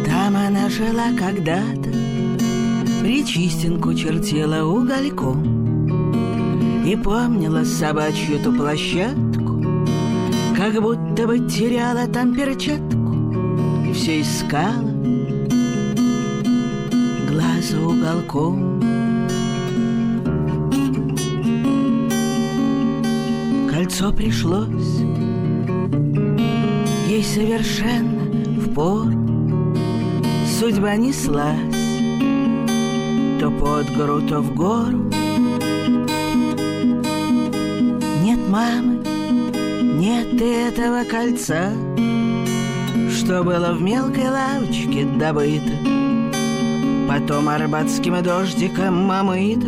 Там 0.05 0.35
она 0.35 0.69
жила 0.69 1.07
когда-то. 1.17 1.89
Причистинку 3.01 3.95
чертила 3.95 4.63
угольком. 4.63 5.63
И 6.85 6.95
помнила 6.95 7.63
собачью 7.63 8.39
ту 8.43 8.53
площадку. 8.53 9.63
Как 10.55 10.79
будто 10.81 11.27
бы 11.27 11.39
теряла 11.39 12.07
там 12.07 12.35
перчатку. 12.35 13.33
И 13.89 13.93
все 13.93 14.21
искала 14.21 14.92
Уголком 18.13 18.79
лицо 23.93 24.11
пришлось 24.11 24.99
Ей 27.07 27.23
совершенно 27.23 28.23
в 28.59 28.73
пору 28.73 29.75
Судьба 30.59 30.95
неслась 30.95 31.57
То 33.39 33.49
под 33.51 33.95
гору, 33.95 34.21
то 34.21 34.41
в 34.41 34.55
гору. 34.55 35.09
Нет 38.23 38.39
мамы, 38.47 39.03
нет 39.81 40.39
этого 40.39 41.03
кольца 41.03 41.71
Что 43.09 43.43
было 43.43 43.73
в 43.73 43.81
мелкой 43.81 44.29
лавочке 44.29 45.05
добыто 45.05 46.02
Потом 47.13 47.47
арбатским 47.47 48.23
дождиком 48.23 49.11
омыто 49.11 49.67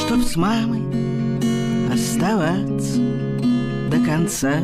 Чтоб 0.00 0.22
с 0.22 0.36
мамой 0.36 0.82
оставаться 1.92 2.98
до 3.90 3.98
конца. 4.06 4.54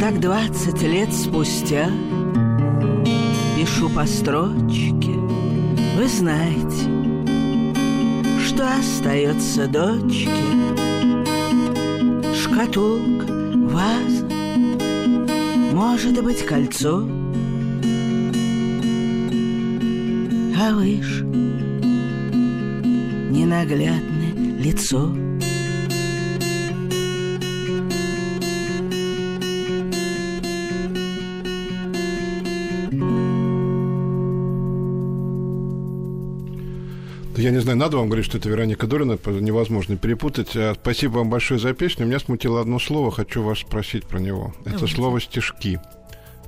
Так 0.00 0.18
двадцать 0.18 0.82
лет 0.82 1.14
спустя 1.14 1.88
Пишу 3.56 3.88
по 3.88 4.04
строчке 4.04 5.12
Вы 5.96 6.08
знаете, 6.08 6.90
что 8.44 8.68
остается 8.80 9.68
дочке. 9.68 10.28
Шкатулка, 12.34 13.32
ваза 13.70 14.26
Может 15.72 16.20
быть, 16.24 16.44
кольцо 16.44 17.17
А 20.60 20.72
выше 20.72 21.22
Ненаглядное 23.30 24.32
лицо 24.58 25.14
Я 37.36 37.52
не 37.52 37.60
знаю, 37.60 37.78
надо 37.78 37.98
вам 37.98 38.08
говорить, 38.08 38.26
что 38.26 38.38
это 38.38 38.48
Вероника 38.48 38.88
Долина, 38.88 39.16
невозможно 39.26 39.96
перепутать. 39.96 40.56
А, 40.56 40.74
Спасибо 40.74 41.18
вам 41.18 41.30
большое 41.30 41.60
за 41.60 41.72
песню. 41.72 42.04
Меня 42.04 42.18
смутило 42.18 42.60
одно 42.60 42.80
слово, 42.80 43.12
хочу 43.12 43.44
вас 43.44 43.60
спросить 43.60 44.04
про 44.06 44.18
него. 44.18 44.52
Это 44.62 44.72
Давайте. 44.72 44.94
слово 44.96 45.20
«стишки», 45.20 45.78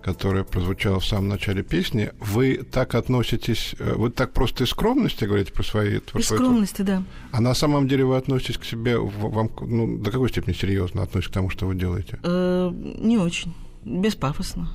которое 0.03 0.45
прозвучало 0.45 1.01
в 1.01 1.07
самом 1.07 1.29
начале 1.29 1.63
песни. 1.63 2.13
Вы 2.19 2.57
так 2.59 2.95
относитесь, 2.95 3.75
э, 3.79 3.95
вы 3.95 4.11
так 4.11 4.33
просто 4.33 4.65
из 4.65 4.71
скромности 4.71 5.25
говорите 5.25 5.53
про 5.53 5.63
свои... 5.63 5.99
про 5.99 6.21
Из 6.21 6.27
скромности, 6.27 6.83
да. 6.83 7.03
А 7.33 7.41
на 7.41 7.55
самом 7.55 7.89
деле 7.89 8.05
вы 8.05 8.17
относитесь 8.17 8.59
к 8.59 8.65
себе, 8.65 8.99
вам 8.99 9.51
ну, 9.61 9.99
до 9.99 10.11
какой 10.11 10.29
степени 10.29 10.55
серьезно 10.55 11.03
относитесь 11.03 11.31
к 11.31 11.35
тому, 11.35 11.51
что 11.51 11.67
вы 11.67 11.75
делаете? 11.75 12.19
Э, 12.23 12.71
не 12.73 13.19
очень. 13.19 13.55
Беспафосно. 13.85 14.69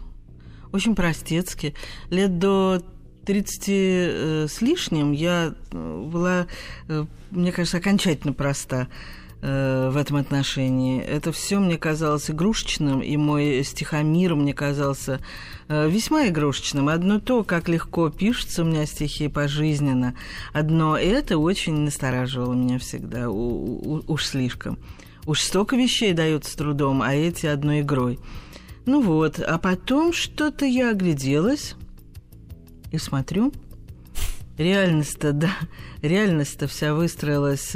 Очень 0.71 0.95
простецки. 0.95 1.73
Лет 2.09 2.39
до 2.39 2.81
30 3.25 3.63
э, 3.67 4.47
с 4.47 4.61
лишним 4.61 5.11
я 5.11 5.53
э, 5.71 6.07
была, 6.11 6.47
э, 6.87 7.05
мне 7.31 7.51
кажется, 7.51 7.77
окончательно 7.77 8.33
проста 8.33 8.87
э, 9.41 9.89
в 9.89 9.97
этом 9.97 10.17
отношении. 10.17 11.01
Это 11.01 11.31
все 11.31 11.59
мне 11.59 11.77
казалось 11.77 12.29
игрушечным, 12.29 13.01
и 13.01 13.17
мой 13.17 13.63
стихомир 13.63 14.35
мне 14.35 14.53
казался 14.53 15.19
э, 15.67 15.89
весьма 15.89 16.27
игрушечным. 16.27 16.89
Одно 16.89 17.19
то, 17.19 17.43
как 17.43 17.69
легко 17.69 18.09
пишутся 18.09 18.63
у 18.63 18.65
меня 18.65 18.85
стихи 18.85 19.27
пожизненно, 19.27 20.15
одно 20.53 20.97
это 20.97 21.37
очень 21.37 21.75
настораживало 21.81 22.53
меня 22.53 22.79
всегда, 22.79 23.29
уж 23.29 24.25
слишком. 24.25 24.77
Уж 25.25 25.41
столько 25.41 25.75
вещей 25.75 26.13
дается 26.13 26.51
с 26.51 26.55
трудом, 26.55 27.01
а 27.01 27.13
эти 27.13 27.47
одной 27.47 27.81
игрой. 27.81 28.19
Ну 28.85 29.01
вот, 29.01 29.39
а 29.39 29.57
потом 29.57 30.13
что-то 30.13 30.65
я 30.65 30.91
огляделась 30.91 31.75
и 32.91 32.99
смотрю. 32.99 33.51
Реальность-то, 34.57 35.33
да, 35.33 35.49
реальность-то 36.01 36.67
вся 36.67 36.93
выстроилась 36.93 37.75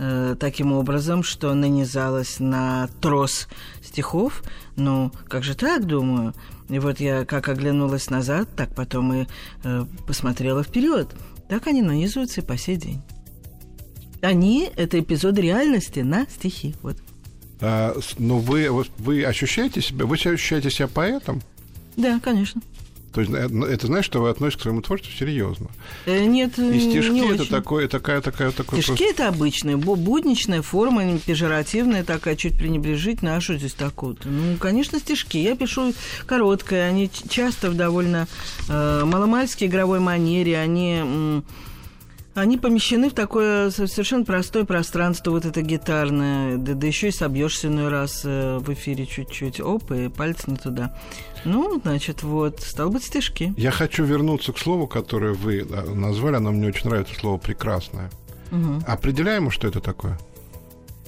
э, 0.00 0.34
таким 0.40 0.72
образом, 0.72 1.22
что 1.22 1.54
нанизалась 1.54 2.40
на 2.40 2.88
трос 3.00 3.48
стихов. 3.82 4.42
Ну, 4.76 5.12
как 5.28 5.44
же 5.44 5.54
так, 5.54 5.86
думаю? 5.86 6.34
И 6.68 6.78
вот 6.78 7.00
я 7.00 7.24
как 7.24 7.48
оглянулась 7.48 8.10
назад, 8.10 8.48
так 8.56 8.74
потом 8.74 9.12
и 9.12 9.26
э, 9.62 9.84
посмотрела 10.06 10.64
вперед. 10.64 11.14
Так 11.48 11.66
они 11.66 11.82
нанизываются 11.82 12.40
и 12.40 12.44
по 12.44 12.56
сей 12.56 12.76
день. 12.76 13.02
Они— 14.22 14.70
это 14.76 14.98
эпизоды 15.00 15.42
реальности 15.42 16.00
на 16.00 16.26
стихи. 16.26 16.74
Вот. 16.82 16.96
А, 17.60 17.96
но 18.18 18.38
вы, 18.38 18.70
вы 18.98 19.24
ощущаете 19.24 19.80
себя, 19.82 20.06
вы 20.06 20.16
ощущаете 20.16 20.70
себя 20.70 20.88
поэтом? 20.88 21.42
Да, 21.96 22.20
конечно. 22.20 22.62
То 23.12 23.20
есть 23.22 23.32
э, 23.32 23.48
ну, 23.48 23.66
это 23.66 23.86
значит, 23.88 24.06
что 24.06 24.20
вы 24.22 24.28
относитесь 24.30 24.60
к 24.60 24.62
своему 24.62 24.82
творчеству 24.82 25.16
серьезно. 25.18 25.66
Э, 26.06 26.24
Нет, 26.24 26.58
И 26.58 26.62
не 26.62 26.80
стишки 26.80 27.18
это 27.32 27.42
очень. 27.42 27.50
такое, 27.50 27.88
такая, 27.88 28.20
такая, 28.20 28.50
такой 28.52 28.80
Стишки 28.82 29.02
это 29.10 29.26
обычная, 29.28 29.76
бу- 29.76 29.96
будничная 29.96 30.62
форма, 30.62 31.02
не 31.04 31.18
пежоративная 31.18 32.04
такая, 32.04 32.36
чуть 32.36 32.56
пренебрежительная. 32.56 33.36
А 33.36 33.40
что 33.40 33.56
здесь 33.58 33.74
такого-то? 33.74 34.28
Ну, 34.28 34.56
конечно, 34.58 34.98
стишки. 35.00 35.38
Я 35.38 35.56
пишу 35.56 35.92
короткое, 36.26 36.88
они 36.88 37.10
часто 37.28 37.70
в 37.70 37.74
довольно 37.76 38.28
э, 38.68 39.02
маломальской 39.04 39.66
игровой 39.66 39.98
манере, 39.98 40.56
они... 40.58 41.42
они 42.34 42.56
помещены 42.58 43.10
в 43.10 43.14
такое 43.14 43.70
со- 43.70 43.88
совершенно 43.88 44.24
простое 44.24 44.64
пространство, 44.64 45.32
вот 45.32 45.44
это 45.44 45.62
гитарное, 45.62 46.56
да, 46.58 46.74
да 46.74 46.86
еще 46.86 47.08
и 47.08 47.12
собьешься 47.12 47.66
иной 47.66 47.88
раз 47.88 48.22
э, 48.24 48.58
в 48.60 48.72
эфире 48.72 49.04
чуть-чуть, 49.06 49.60
оп, 49.60 49.90
и 49.90 50.08
палец 50.08 50.46
не 50.46 50.56
туда. 50.56 50.96
Ну, 51.44 51.80
значит, 51.82 52.22
вот, 52.22 52.60
стал 52.60 52.90
быть, 52.90 53.04
стишки. 53.04 53.54
Я 53.56 53.70
хочу 53.70 54.04
вернуться 54.04 54.52
к 54.52 54.58
слову, 54.58 54.86
которое 54.86 55.32
вы 55.32 55.64
да, 55.64 55.82
назвали, 55.82 56.36
оно 56.36 56.50
мне 56.52 56.68
очень 56.68 56.88
нравится, 56.88 57.14
слово 57.14 57.38
«прекрасное». 57.38 58.10
Мгм. 58.50 58.82
Определяемо, 58.86 59.50
что 59.50 59.68
это 59.68 59.80
такое? 59.80 60.18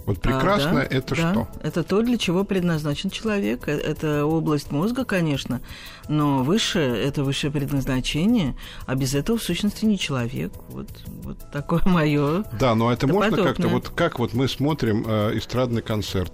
Вот 0.04 0.18
А, 0.18 0.20
прекрасное 0.20 0.88
да, 0.88 0.96
это 0.96 1.14
да. 1.14 1.32
что? 1.32 1.48
Это 1.62 1.84
то, 1.84 2.02
для 2.02 2.18
чего 2.18 2.42
предназначен 2.44 3.08
человек. 3.10 3.68
Э- 3.68 3.76
Это 3.78 4.26
область 4.26 4.72
мозга, 4.72 5.04
конечно, 5.04 5.60
но 6.08 6.42
высшее– 6.42 7.00
это 7.04 7.22
высшее 7.22 7.52
предназначение, 7.52 8.56
а 8.86 8.94
без 8.96 9.14
этого, 9.14 9.38
в 9.38 9.42
сущности, 9.42 9.84
не 9.84 9.98
человек. 9.98 10.52
Вот, 10.70 10.88
вот 11.06 11.38
такое 11.52 11.82
мое. 11.86 12.44
Да, 12.58 12.74
но 12.74 12.92
это 12.92 13.06
Это 13.06 13.14
можно 13.14 13.36
как-то, 13.36 13.68
вот 13.68 13.90
как 13.90 14.18
вот 14.18 14.34
мы 14.34 14.48
смотрим 14.48 15.04
э, 15.06 15.38
эстрадный 15.38 15.82
концерт. 15.82 16.32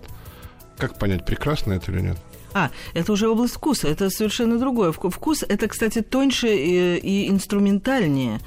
Как 0.78 0.98
понять, 0.98 1.26
прекрасно 1.26 1.72
это 1.74 1.90
или 1.92 2.00
нет? 2.00 2.18
А, 2.54 2.70
это 2.94 3.12
уже 3.12 3.28
область 3.28 3.54
вкуса, 3.54 3.88
это 3.88 4.10
совершенно 4.10 4.58
другое. 4.58 4.90
Вку- 4.92 5.10
Вкус– 5.10 5.42
это, 5.48 5.68
кстати, 5.68 6.00
тоньше 6.02 6.48
и, 6.48 6.96
и 6.96 7.28
инструментальнее. 7.30 8.40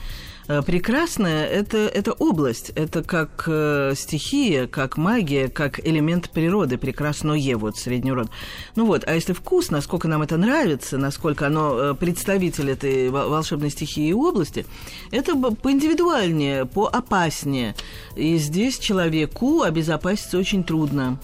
Э, 0.47 0.63
Прекрасное 0.63 1.45
это,– 1.45 1.77
это 1.93 2.11
область, 2.13 2.71
это 2.75 3.03
как 3.03 3.43
э, 3.47 3.93
стихия, 3.95 4.65
как 4.67 4.97
магия, 4.97 5.47
как 5.49 5.79
элемент 5.87 6.31
природы, 6.31 6.77
прекрасное, 6.79 7.55
вот, 7.55 7.77
средний 7.77 8.11
род. 8.11 8.27
Ну 8.75 8.85
вот, 8.87 9.03
а 9.07 9.13
если 9.13 9.33
вкус, 9.33 9.69
насколько 9.69 10.07
нам 10.07 10.23
это 10.23 10.37
нравится, 10.37 10.97
насколько 10.97 11.45
оно 11.45 11.91
э, 11.91 11.93
представитель 11.93 12.71
этой 12.71 13.09
во- 13.09 13.27
волшебной 13.29 13.69
стихии 13.69 14.09
и 14.09 14.13
области, 14.13 14.65
это 15.11 15.35
поиндивидуальнее, 15.35 16.65
поопаснее. 16.65 17.75
И 18.15 18.37
здесь 18.37 18.79
человеку 18.79 19.61
обезопаситься 19.61 20.37
очень 20.39 20.63
трудно. 20.63 21.19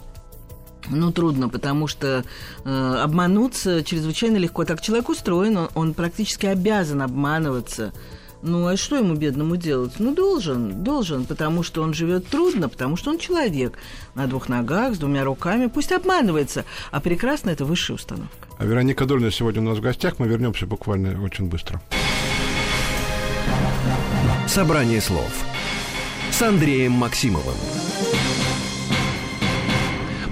Ну, 0.89 1.11
трудно, 1.11 1.49
потому 1.49 1.87
что 1.87 2.23
э, 2.63 2.95
обмануться 3.03 3.83
чрезвычайно 3.83 4.37
легко. 4.37 4.65
Так 4.65 4.81
человек 4.81 5.09
устроен, 5.09 5.57
он, 5.57 5.69
он 5.75 5.93
практически 5.93 6.45
обязан 6.45 7.01
обманываться. 7.01 7.93
Ну, 8.41 8.67
а 8.67 8.77
что 8.77 8.97
ему, 8.97 9.15
бедному, 9.15 9.55
делать? 9.55 9.93
Ну, 9.99 10.13
должен, 10.13 10.83
должен, 10.83 11.25
потому 11.25 11.63
что 11.63 11.81
он 11.81 11.93
живет 11.93 12.27
трудно, 12.27 12.69
потому 12.69 12.95
что 12.95 13.09
он 13.09 13.17
человек 13.17 13.77
на 14.13 14.27
двух 14.27 14.47
ногах, 14.47 14.95
с 14.95 14.99
двумя 14.99 15.23
руками. 15.23 15.67
Пусть 15.67 15.91
обманывается, 15.91 16.63
а 16.91 16.99
прекрасно 16.99 17.49
это 17.49 17.65
высшая 17.65 17.95
установка. 17.95 18.47
А 18.57 18.65
Вероника 18.65 19.05
Дольна 19.05 19.31
сегодня 19.31 19.61
у 19.61 19.65
нас 19.65 19.79
в 19.79 19.81
гостях. 19.81 20.19
Мы 20.19 20.27
вернемся 20.27 20.67
буквально 20.67 21.21
очень 21.21 21.49
быстро. 21.49 21.81
Собрание 24.47 25.01
слов 25.01 25.31
с 26.31 26.41
Андреем 26.41 26.93
Максимовым. 26.93 27.55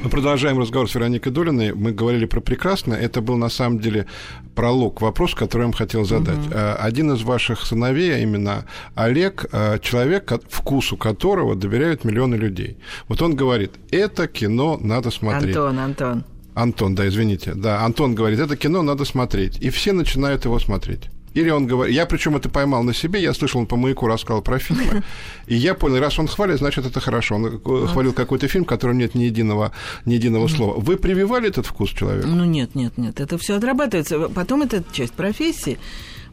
Мы 0.05 0.11
продолжаем 0.11 0.59
разговор 0.59 0.87
с 0.87 0.93
Вероникой 0.93 1.31
Долиной. 1.31 1.73
Мы 1.73 1.91
говорили 1.91 2.25
про 2.25 2.39
прекрасное. 2.39 2.99
Это 2.99 3.21
был 3.21 3.37
на 3.37 3.49
самом 3.49 3.79
деле 3.79 4.05
пролог 4.53 4.99
к 4.99 5.01
вопросу, 5.01 5.35
который 5.35 5.61
я 5.61 5.65
вам 5.65 5.73
хотел 5.73 6.05
задать. 6.05 6.45
Э, 6.51 6.73
Один 6.73 7.11
из 7.13 7.23
ваших 7.23 7.65
сыновей, 7.65 8.13
а 8.13 8.19
именно 8.19 8.65
Олег, 8.93 9.47
э, 9.51 9.79
человек, 9.81 10.31
вкусу 10.47 10.95
которого 10.95 11.55
доверяют 11.55 12.03
миллионы 12.03 12.35
людей. 12.35 12.77
Вот 13.07 13.19
он 13.23 13.35
говорит, 13.35 13.71
это 13.89 14.27
кино 14.27 14.77
надо 14.79 15.09
смотреть. 15.09 15.55
Антон, 15.55 15.79
Антон. 15.79 16.23
Антон, 16.53 16.93
да, 16.93 17.07
извините. 17.07 17.55
Да, 17.55 17.83
Антон 17.83 18.13
говорит, 18.13 18.39
это 18.39 18.55
кино 18.55 18.83
надо 18.83 19.05
смотреть. 19.05 19.57
И 19.59 19.71
все 19.71 19.91
начинают 19.91 20.45
его 20.45 20.59
смотреть. 20.59 21.09
Или 21.35 21.49
он 21.49 21.67
говорит... 21.67 21.93
Я 21.93 22.05
причем 22.05 22.35
это 22.37 22.49
поймал 22.49 22.83
на 22.83 22.93
себе, 22.93 23.21
я 23.21 23.33
слышал, 23.33 23.59
он 23.59 23.67
по 23.67 23.75
маяку 23.75 24.07
рассказал 24.07 24.41
про 24.41 24.57
фильмы, 24.57 25.03
и 25.47 25.55
я 25.55 25.73
понял, 25.73 25.99
раз 25.99 26.17
он 26.17 26.27
хвалит, 26.27 26.57
значит, 26.57 26.85
это 26.85 26.99
хорошо. 27.01 27.35
Он 27.35 27.45
э, 27.45 27.87
хвалил 27.87 28.13
какой-то 28.13 28.47
фильм, 28.47 28.63
в 28.63 28.67
котором 28.67 28.97
нет 28.97 29.15
ни 29.15 29.23
единого, 29.23 29.73
ни 30.05 30.13
единого 30.13 30.47
слова. 30.47 30.79
Вы 30.79 30.95
прививали 30.95 31.49
этот 31.49 31.65
вкус 31.65 31.89
человеку? 31.91 32.27
Ну 32.27 32.45
нет, 32.45 32.73
нет, 32.73 32.97
нет, 32.97 33.19
это 33.19 33.37
все 33.37 33.57
отрабатывается. 33.57 34.29
Потом 34.29 34.61
это 34.61 34.83
часть 34.93 35.13
профессии. 35.13 35.77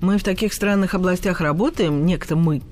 Мы 0.00 0.18
в 0.18 0.22
таких 0.22 0.52
странных 0.52 0.94
областях 0.94 1.40
работаем, 1.40 2.06
некто 2.06 2.36
мы, 2.36 2.62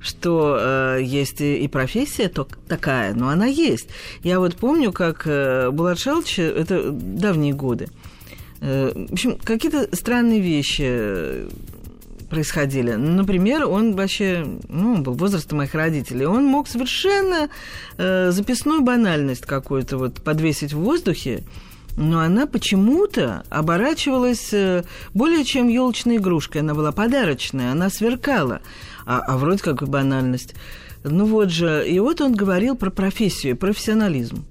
что 0.00 0.58
э, 0.58 0.98
есть 1.02 1.40
и 1.40 1.68
профессия 1.68 2.28
то, 2.28 2.48
такая, 2.66 3.14
но 3.14 3.28
она 3.28 3.46
есть. 3.46 3.88
Я 4.24 4.40
вот 4.40 4.56
помню, 4.56 4.92
как 4.92 5.26
э, 5.26 5.70
Булат 5.70 6.00
Шалыч, 6.00 6.40
это 6.40 6.90
давние 6.90 7.52
годы, 7.52 7.84
э, 7.84 8.11
в 8.62 9.12
общем, 9.12 9.38
какие-то 9.42 9.88
странные 9.94 10.40
вещи 10.40 10.84
э, 10.86 11.48
происходили. 12.30 12.92
Например, 12.92 13.66
он 13.66 13.96
вообще, 13.96 14.46
ну, 14.68 14.94
он 14.94 15.02
был 15.02 15.14
возраста 15.14 15.56
моих 15.56 15.74
родителей, 15.74 16.26
он 16.26 16.44
мог 16.44 16.68
совершенно 16.68 17.48
э, 17.98 18.30
записную 18.30 18.82
банальность 18.82 19.46
какую-то 19.46 19.98
вот 19.98 20.22
подвесить 20.22 20.72
в 20.72 20.78
воздухе, 20.78 21.42
но 21.96 22.20
она 22.20 22.46
почему-то 22.46 23.42
оборачивалась 23.50 24.52
э, 24.52 24.84
более 25.12 25.44
чем 25.44 25.66
елочной 25.66 26.18
игрушкой. 26.18 26.60
Она 26.60 26.74
была 26.74 26.92
подарочная, 26.92 27.72
она 27.72 27.90
сверкала. 27.90 28.62
А, 29.04 29.18
а 29.26 29.36
вроде 29.38 29.60
как 29.60 29.88
банальность. 29.88 30.54
Ну 31.02 31.26
вот 31.26 31.50
же, 31.50 31.84
и 31.86 31.98
вот 31.98 32.20
он 32.20 32.32
говорил 32.32 32.76
про 32.76 32.90
профессию, 32.90 33.56
профессионализм. 33.56 34.46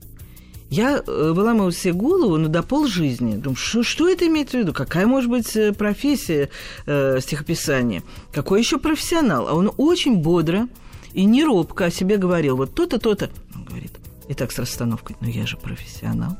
Я 0.72 1.04
э, 1.06 1.32
выламывала 1.34 1.74
себе 1.74 1.92
голову, 1.92 2.38
ну, 2.38 2.48
до 2.48 2.63
полжизни. 2.63 3.36
Думаю, 3.36 3.58
что, 3.58 3.84
что 3.84 4.08
это 4.08 4.25
имеет 4.28 4.51
в 4.51 4.54
виду? 4.54 4.72
Какая 4.72 5.06
может 5.06 5.30
быть 5.30 5.54
э, 5.58 5.74
профессия 5.74 6.50
э, 6.86 7.20
стихописания? 7.20 8.04
Какой 8.32 8.62
еще 8.62 8.78
профессионал? 8.78 9.50
А 9.50 9.54
он 9.54 9.74
очень 9.75 10.16
бодро 10.16 10.70
и 11.12 11.25
не 11.25 11.44
робко 11.44 11.86
о 11.86 11.92
себе 11.92 12.16
говорил. 12.16 12.56
Вот 12.56 12.74
то-то, 12.74 13.00
то-то. 13.00 13.30
Он 13.54 13.66
говорит, 13.66 13.92
и 14.30 14.34
так 14.34 14.54
с 14.54 14.60
расстановкой, 14.60 15.18
ну, 15.20 15.28
я 15.28 15.46
же 15.46 15.58
профессионал. 15.58 16.38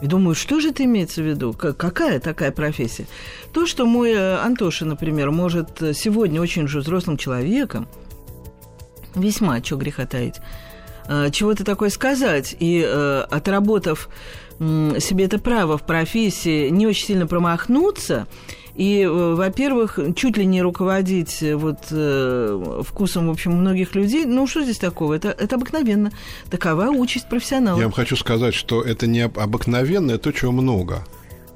И 0.00 0.06
думаю, 0.06 0.36
что 0.36 0.60
же 0.60 0.68
это 0.68 0.84
имеется 0.84 1.20
в 1.20 1.26
виду? 1.26 1.52
Какая 1.54 2.20
такая 2.20 2.52
профессия? 2.52 3.08
То, 3.52 3.66
что 3.66 3.84
мой 3.84 4.12
э, 4.12 4.36
Антоша, 4.36 4.84
например, 4.84 5.32
может 5.32 5.82
сегодня 5.94 6.40
очень 6.40 6.66
уже 6.66 6.78
взрослым 6.78 7.16
человеком, 7.16 7.88
весьма, 9.16 9.60
что 9.60 9.74
греха 9.74 10.06
таить, 10.06 10.36
чего-то 11.32 11.64
такое 11.64 11.90
сказать, 11.90 12.56
и 12.58 12.82
отработав 13.30 14.08
себе 14.58 15.24
это 15.24 15.38
право 15.38 15.76
в 15.76 15.84
профессии, 15.84 16.68
не 16.68 16.86
очень 16.86 17.06
сильно 17.06 17.26
промахнуться– 17.26 18.26
и, 18.74 19.02
э, 19.02 19.34
во-первых, 19.34 19.98
чуть 20.16 20.36
ли 20.36 20.44
не 20.44 20.60
руководить 20.60 21.42
э, 21.42 21.54
вот 21.54 21.78
э, 21.90 22.82
вкусом, 22.84 23.28
в 23.28 23.30
общем, 23.30 23.52
многих 23.52 23.94
людей, 23.94 24.24
ну 24.24 24.46
что 24.46 24.62
здесь 24.62 24.78
такого? 24.78 25.14
Это, 25.14 25.28
это 25.28 25.56
обыкновенно. 25.56 26.10
Такова 26.50 26.86
участь 26.88 27.28
профессионала. 27.28 27.78
Я 27.78 27.84
вам 27.84 27.92
хочу 27.92 28.16
сказать, 28.16 28.54
что 28.54 28.82
это 28.82 29.06
не 29.06 29.20
обыкновенно, 29.20 30.12
это 30.12 30.24
то, 30.24 30.32
чего 30.32 30.50
много. 30.50 31.06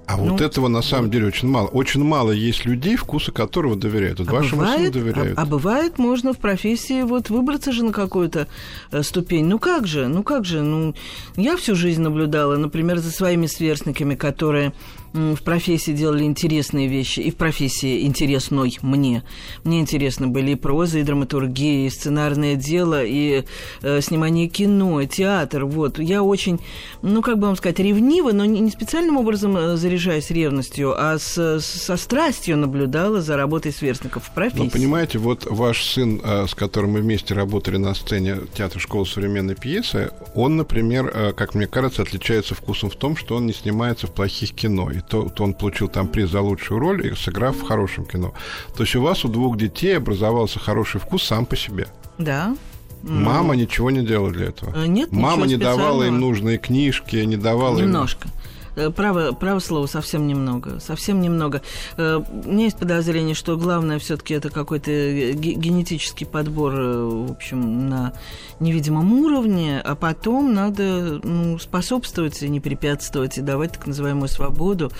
А 0.08 0.16
ну, 0.16 0.30
вот 0.30 0.40
этого 0.40 0.68
на 0.68 0.80
самом 0.80 1.10
деле 1.10 1.26
очень 1.26 1.48
мало. 1.48 1.66
Очень 1.66 2.02
мало 2.02 2.30
есть 2.30 2.64
людей, 2.64 2.96
вкусы 2.96 3.30
которого 3.30 3.76
доверяют. 3.76 4.20
Вот 4.20 4.28
а 4.30 4.32
вашему 4.32 4.62
бывает, 4.62 4.78
сыну 4.78 4.92
доверяют. 4.92 5.38
А, 5.38 5.42
а 5.42 5.44
бывает, 5.44 5.98
можно 5.98 6.32
в 6.32 6.38
профессии 6.38 7.02
вот 7.02 7.28
выбраться 7.28 7.72
же 7.72 7.84
на 7.84 7.92
какую-то 7.92 8.48
э, 8.90 9.02
ступень. 9.02 9.44
Ну 9.44 9.58
как 9.58 9.86
же, 9.86 10.08
ну 10.08 10.22
как 10.22 10.46
же, 10.46 10.62
ну 10.62 10.94
я 11.36 11.58
всю 11.58 11.74
жизнь 11.74 12.00
наблюдала, 12.00 12.56
например, 12.56 12.98
за 12.98 13.10
своими 13.10 13.44
сверстниками, 13.44 14.14
которые 14.14 14.72
в 15.12 15.42
профессии 15.42 15.92
делали 15.92 16.24
интересные 16.24 16.88
вещи, 16.88 17.20
и 17.20 17.30
в 17.30 17.36
профессии 17.36 18.06
интересной 18.06 18.78
мне. 18.82 19.22
Мне 19.64 19.80
интересны 19.80 20.26
были 20.26 20.52
и 20.52 20.54
проза, 20.54 20.98
и 20.98 21.02
драматургия, 21.02 21.86
и 21.86 21.90
сценарное 21.90 22.54
дело, 22.54 23.04
и 23.04 23.44
э, 23.82 24.00
снимание 24.00 24.48
кино, 24.48 25.00
и 25.00 25.06
театр. 25.06 25.64
Вот. 25.64 25.98
Я 25.98 26.22
очень, 26.22 26.60
ну, 27.02 27.22
как 27.22 27.38
бы 27.38 27.46
вам 27.46 27.56
сказать, 27.56 27.78
ревниво, 27.78 28.32
но 28.32 28.44
не 28.44 28.70
специальным 28.70 29.16
образом 29.16 29.56
э, 29.56 29.76
заряжаясь 29.76 30.30
ревностью, 30.30 30.94
а 30.96 31.18
с, 31.18 31.60
со 31.60 31.96
страстью 31.96 32.56
наблюдала 32.56 33.20
за 33.20 33.36
работой 33.36 33.72
сверстников 33.72 34.24
в 34.24 34.34
профессии. 34.34 34.64
Ну, 34.64 34.70
понимаете, 34.70 35.18
вот 35.18 35.46
ваш 35.48 35.84
сын, 35.84 36.20
э, 36.22 36.46
с 36.46 36.54
которым 36.54 36.92
мы 36.92 37.00
вместе 37.00 37.34
работали 37.34 37.76
на 37.76 37.94
сцене 37.94 38.38
театра 38.54 38.78
школы 38.78 39.06
современной 39.06 39.54
пьесы, 39.54 40.10
он, 40.34 40.56
например, 40.56 41.10
э, 41.12 41.32
как 41.32 41.54
мне 41.54 41.66
кажется, 41.66 42.02
отличается 42.02 42.54
вкусом 42.54 42.90
в 42.90 42.96
том, 42.96 43.16
что 43.16 43.36
он 43.36 43.46
не 43.46 43.52
снимается 43.52 44.06
в 44.06 44.12
плохих 44.12 44.52
кино 44.52 44.90
и 44.90 45.00
то, 45.08 45.28
то 45.28 45.44
он 45.44 45.54
получил 45.54 45.88
там 45.88 46.08
приз 46.08 46.30
за 46.30 46.40
лучшую 46.40 46.80
роль, 46.80 47.16
сыграв 47.16 47.56
в 47.56 47.66
хорошем 47.66 48.04
кино. 48.04 48.34
То 48.76 48.82
есть 48.82 48.96
у 48.96 49.02
вас 49.02 49.24
у 49.24 49.28
двух 49.28 49.56
детей 49.56 49.96
образовался 49.96 50.58
хороший 50.58 51.00
вкус 51.00 51.24
сам 51.24 51.46
по 51.46 51.56
себе. 51.56 51.86
Да. 52.18 52.54
Мама 53.02 53.54
ну, 53.54 53.60
ничего 53.60 53.90
не 53.90 54.04
делала 54.04 54.30
для 54.30 54.46
этого. 54.46 54.74
Э, 54.74 54.86
нет, 54.86 55.12
Мама 55.12 55.46
не 55.46 55.56
давала 55.56 56.04
им 56.04 56.18
нужные 56.18 56.58
книжки, 56.58 57.16
не 57.16 57.36
давала 57.36 57.78
Немножко. 57.78 58.28
им... 58.28 58.34
Э, 58.78 58.90
право, 58.90 59.32
право 59.32 59.58
слово 59.58 59.86
совсем 59.86 60.26
немного. 60.26 60.78
Совсем 60.78 61.20
немного. 61.20 61.62
Э, 61.96 62.20
у 62.44 62.48
меня 62.48 62.64
есть 62.64 62.78
подозрение, 62.78 63.34
что 63.34 63.56
главное 63.56 63.98
все-таки 63.98 64.34
это 64.34 64.50
какой-то 64.50 64.90
генетический 65.32 66.26
подбор, 66.26 66.74
э, 66.74 67.04
в 67.28 67.32
общем, 67.32 67.88
на 67.88 68.12
невидимом 68.60 69.12
уровне, 69.12 69.80
а 69.80 69.96
потом 69.96 70.54
надо 70.54 71.20
ну, 71.24 71.58
способствовать, 71.58 72.40
и 72.42 72.48
не 72.48 72.60
препятствовать, 72.60 73.38
и 73.38 73.40
давать 73.40 73.72
так 73.72 73.86
называемую 73.88 74.28
свободу. 74.28 74.92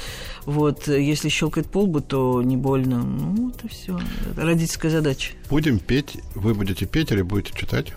Вот, 0.44 0.88
если 0.88 1.28
щелкает 1.28 1.70
полбу, 1.70 2.00
то 2.00 2.42
не 2.42 2.56
больно. 2.56 2.98
Ну, 2.98 3.52
и 3.62 3.68
все. 3.68 3.98
Родительская 4.36 4.90
задача. 4.90 5.32
Будем 5.48 5.78
петь. 5.78 6.18
Вы 6.34 6.54
будете 6.54 6.86
петь 6.86 7.12
или 7.12 7.22
будете 7.22 7.52
читать? 7.56 7.92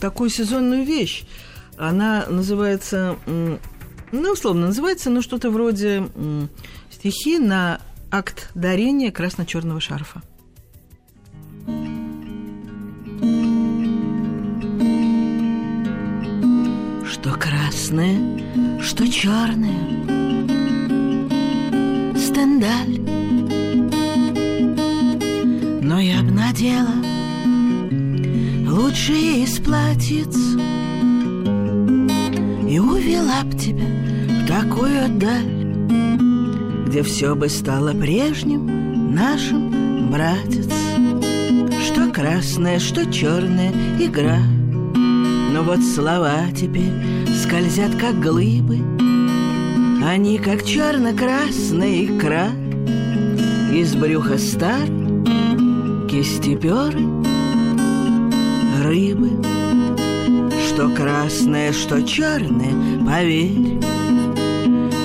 Такую 0.00 0.30
сезонную 0.30 0.84
вещь. 0.84 1.24
Она 1.76 2.26
называется 2.28 3.16
ну, 4.20 4.32
условно 4.32 4.66
называется, 4.68 5.10
ну, 5.10 5.22
что-то 5.22 5.50
вроде 5.50 6.04
стихи 6.90 7.38
на 7.38 7.80
акт 8.10 8.50
дарения 8.54 9.10
красно-черного 9.10 9.80
шарфа. 9.80 10.22
Что 17.10 17.32
красное, 17.34 18.80
что 18.80 19.10
черное, 19.10 20.04
стендаль. 22.16 23.00
Но 25.82 26.00
я 26.00 26.22
б 26.22 26.30
надела 26.30 26.94
лучшие 28.68 29.44
из 29.44 29.58
платьиц 29.60 30.36
и 32.74 32.78
увела 32.80 33.44
б 33.44 33.56
тебя 33.56 33.86
такую 34.48 35.08
даль, 35.20 36.88
Где 36.88 37.04
все 37.04 37.36
бы 37.36 37.48
стало 37.48 37.92
прежним 37.92 39.14
нашим, 39.14 40.10
братец. 40.10 40.68
Что 41.86 42.10
красная, 42.10 42.80
что 42.80 43.08
черная 43.12 43.72
игра. 44.00 44.38
Но 45.52 45.62
вот 45.62 45.84
слова 45.84 46.50
теперь 46.52 46.90
скользят, 47.44 47.94
как 47.94 48.18
глыбы, 48.20 48.78
Они, 50.04 50.38
как 50.38 50.64
черно-красная 50.64 52.04
икра, 52.06 52.48
Из 53.72 53.94
брюха 53.94 54.36
стар 54.36 54.88
кистеперы 56.10 57.04
рыбы. 58.82 59.63
Что 60.74 60.88
красное, 60.88 61.72
что 61.72 62.02
черное, 62.02 63.06
поверь, 63.06 63.78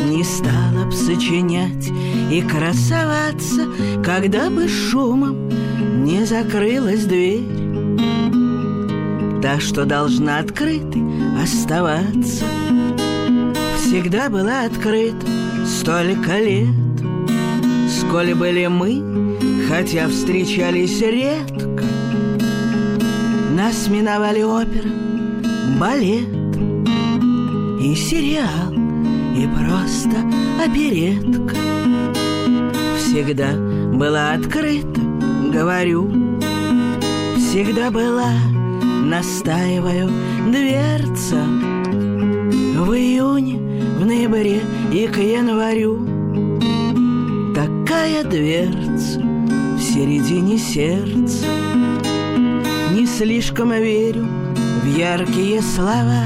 не 0.07 0.23
стала 0.23 0.85
б 0.85 0.91
сочинять 0.91 1.91
и 2.31 2.41
красоваться, 2.41 3.67
Когда 4.03 4.49
бы 4.49 4.67
шумом 4.67 5.47
не 6.03 6.25
закрылась 6.25 7.05
дверь. 7.05 7.45
Та, 9.43 9.59
что 9.59 9.85
должна 9.85 10.39
открытой 10.39 11.03
оставаться, 11.39 12.45
Всегда 13.77 14.29
была 14.29 14.63
открыта 14.63 15.27
столько 15.67 16.39
лет, 16.39 16.67
Сколь 17.87 18.33
были 18.33 18.65
мы, 18.65 19.37
хотя 19.67 20.09
встречались 20.09 20.99
редко, 20.99 21.83
Нас 23.51 23.87
миновали 23.87 24.41
опера, 24.41 25.08
балет 25.79 26.27
и 27.81 27.95
сериал 27.95 28.73
и 29.35 29.47
просто 29.47 30.17
оперетка 30.63 31.55
Всегда 32.97 33.53
была 33.93 34.33
открыта, 34.33 35.01
говорю 35.53 36.29
Всегда 37.37 37.89
была, 37.89 38.31
настаиваю, 39.03 40.07
дверца. 40.51 41.43
В 42.77 42.93
июне, 42.93 43.57
в 43.97 44.05
ноябре 44.05 44.61
и 44.93 45.07
к 45.07 45.17
январю. 45.17 46.05
Такая 47.55 48.23
дверца 48.23 49.19
середине 49.79 50.59
сердца. 50.59 51.47
Не 52.93 53.07
слишком 53.07 53.71
верю 53.71 54.25
в 54.25 54.38
яркие 54.97 55.61
слова. 55.61 56.23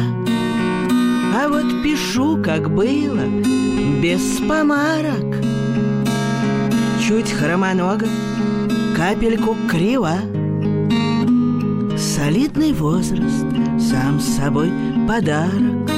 А 1.36 1.48
вот 1.50 1.84
пишу, 1.84 2.42
как 2.42 2.74
было, 2.74 3.26
без 4.02 4.40
помарок. 4.48 5.36
Чуть 7.06 7.32
хромонога, 7.32 8.08
капельку 8.96 9.58
крива. 9.68 10.18
Солидный 11.98 12.74
возраст, 12.74 13.46
сам 13.80 14.20
собой 14.20 14.72
подарок. 15.08 15.90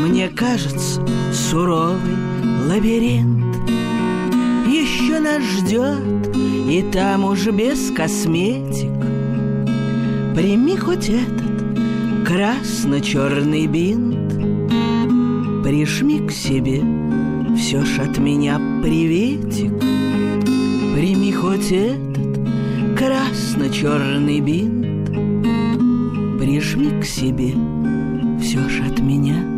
Мне 0.00 0.28
кажется, 0.28 1.00
суровый 1.32 2.16
лабиринт. 2.68 3.42
Еще 4.66 5.20
нас 5.20 5.42
ждет, 5.42 6.34
и 6.34 6.84
там 6.92 7.24
уж 7.24 7.46
без 7.46 7.90
косметик 7.90 8.91
Прими 10.34 10.76
хоть 10.78 11.10
этот 11.10 12.26
красно-черный 12.26 13.66
бинт. 13.66 14.32
Прижми 15.62 16.26
к 16.26 16.30
себе, 16.30 16.82
все 17.56 17.84
ж 17.84 17.98
от 17.98 18.18
меня 18.18 18.58
приветик. 18.82 19.78
Прими 20.94 21.32
хоть 21.32 21.70
этот 21.70 22.40
красно-черный 22.96 24.40
бинт. 24.40 25.10
Прижми 26.40 26.98
к 26.98 27.04
себе, 27.04 27.52
все 28.40 28.68
ж 28.70 28.80
от 28.90 29.00
меня 29.00 29.51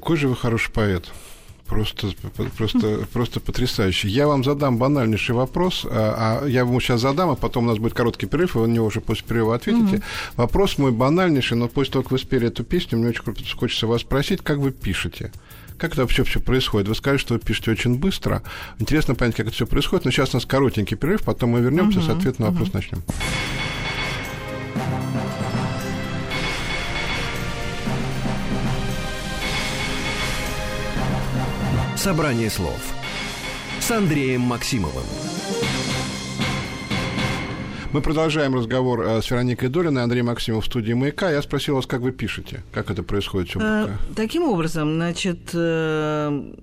какой 0.00 0.16
же 0.16 0.28
вы 0.28 0.36
хороший 0.36 0.72
поэт. 0.72 1.04
Просто, 1.66 2.08
просто, 2.56 3.06
просто 3.12 3.38
потрясающе. 3.38 4.08
Я 4.08 4.26
вам 4.26 4.42
задам 4.42 4.76
банальнейший 4.76 5.36
вопрос, 5.36 5.86
а, 5.88 6.40
а 6.42 6.46
я 6.48 6.60
ему 6.60 6.80
сейчас 6.80 7.00
задам, 7.02 7.30
а 7.30 7.36
потом 7.36 7.64
у 7.64 7.66
нас 7.68 7.78
будет 7.78 7.94
короткий 7.94 8.26
перерыв, 8.26 8.56
и 8.56 8.58
вы 8.58 8.66
на 8.66 8.72
него 8.72 8.86
уже 8.86 9.00
после 9.00 9.24
перерыва 9.24 9.54
ответите. 9.54 9.96
Угу. 9.96 10.04
Вопрос 10.36 10.78
мой 10.78 10.90
банальнейший, 10.90 11.56
но 11.56 11.68
после 11.68 11.92
того, 11.92 12.02
как 12.02 12.12
вы 12.12 12.18
спели 12.18 12.48
эту 12.48 12.64
песню, 12.64 12.98
мне 12.98 13.10
очень 13.10 13.22
хочется 13.56 13.86
вас 13.86 14.00
спросить, 14.00 14.40
как 14.42 14.58
вы 14.58 14.72
пишете? 14.72 15.32
Как 15.78 15.92
это 15.92 16.00
вообще 16.00 16.24
все 16.24 16.40
происходит? 16.40 16.88
Вы 16.88 16.96
сказали, 16.96 17.18
что 17.18 17.34
вы 17.34 17.40
пишете 17.40 17.70
очень 17.70 17.96
быстро. 17.98 18.42
Интересно 18.80 19.14
понять, 19.14 19.36
как 19.36 19.46
это 19.46 19.54
все 19.54 19.66
происходит. 19.66 20.06
Но 20.06 20.10
сейчас 20.10 20.34
у 20.34 20.38
нас 20.38 20.46
коротенький 20.46 20.96
перерыв, 20.96 21.22
потом 21.22 21.50
мы 21.50 21.60
вернемся, 21.60 22.00
угу, 22.00 22.06
с 22.06 22.08
ответа 22.08 22.42
на 22.42 22.50
вопрос 22.50 22.68
угу. 22.68 22.78
начнем. 22.78 23.02
Собрание 32.00 32.48
слов 32.48 32.94
с 33.78 33.90
Андреем 33.90 34.40
Максимовым. 34.40 35.04
Мы 37.92 38.00
продолжаем 38.00 38.54
разговор 38.54 39.02
э, 39.02 39.20
с 39.20 39.30
Вероникой 39.30 39.68
Долиной, 39.68 40.02
Андрей 40.04 40.22
Максимов 40.22 40.64
в 40.64 40.66
студии 40.66 40.94
«Маяка». 40.94 41.30
Я 41.30 41.42
спросил 41.42 41.74
вас, 41.74 41.84
как 41.84 42.00
вы 42.00 42.12
пишете, 42.12 42.64
как 42.72 42.90
это 42.90 43.02
происходит 43.02 43.50
все 43.50 43.60
а, 43.60 43.90
Таким 44.16 44.44
образом, 44.44 44.94
значит, 44.94 45.50
э, 45.52 46.54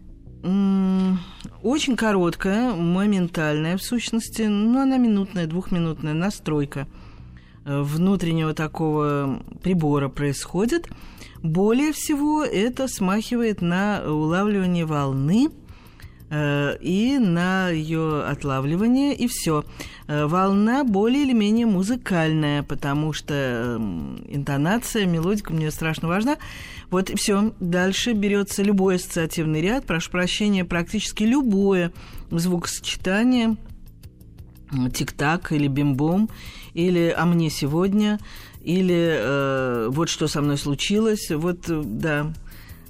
очень 1.61 1.95
короткая, 1.95 2.73
моментальная 2.73 3.77
в 3.77 3.83
сущности, 3.83 4.41
ну, 4.41 4.81
она 4.81 4.97
минутная, 4.97 5.45
двухминутная 5.45 6.15
настройка 6.15 6.87
внутреннего 7.63 8.55
такого 8.55 9.43
прибора 9.61 10.09
происходит– 10.09 10.87
более 11.43 11.93
всего 11.93 12.43
это 12.43 12.87
смахивает 12.87 13.61
на 13.61 14.01
улавливание 14.05 14.85
волны 14.85 15.49
э, 16.29 16.77
и 16.81 17.17
на 17.17 17.69
ее 17.69 18.23
отлавливание, 18.23 19.15
и 19.15 19.27
все. 19.27 19.63
Э, 20.07 20.25
волна 20.25 20.83
более 20.83 21.23
или 21.23 21.33
менее 21.33 21.65
музыкальная, 21.65 22.63
потому 22.63 23.13
что 23.13 23.33
эм, 23.33 24.25
интонация, 24.27 25.05
мелодика 25.05 25.53
мне 25.53 25.69
страшно 25.71 26.07
важна. 26.07 26.37
Вот 26.89 27.09
все. 27.15 27.53
Дальше 27.59 28.13
берется 28.13 28.63
любой 28.63 28.95
ассоциативный 28.95 29.61
ряд, 29.61 29.85
прошу 29.85 30.11
прощения, 30.11 30.65
практически 30.65 31.23
любое 31.23 31.91
звукосочетание, 32.31 33.57
тик-так 34.93 35.51
или 35.51 35.67
бим-бом, 35.67 36.29
или 36.73 37.13
«А 37.17 37.25
мне 37.25 37.49
сегодня», 37.49 38.19
или 38.67 39.17
э, 39.17 39.87
вот 39.89 40.09
что 40.09 40.27
со 40.27 40.41
мной 40.41 40.57
случилось, 40.57 41.31
вот 41.31 41.69
э, 41.69 41.81
да. 41.85 42.33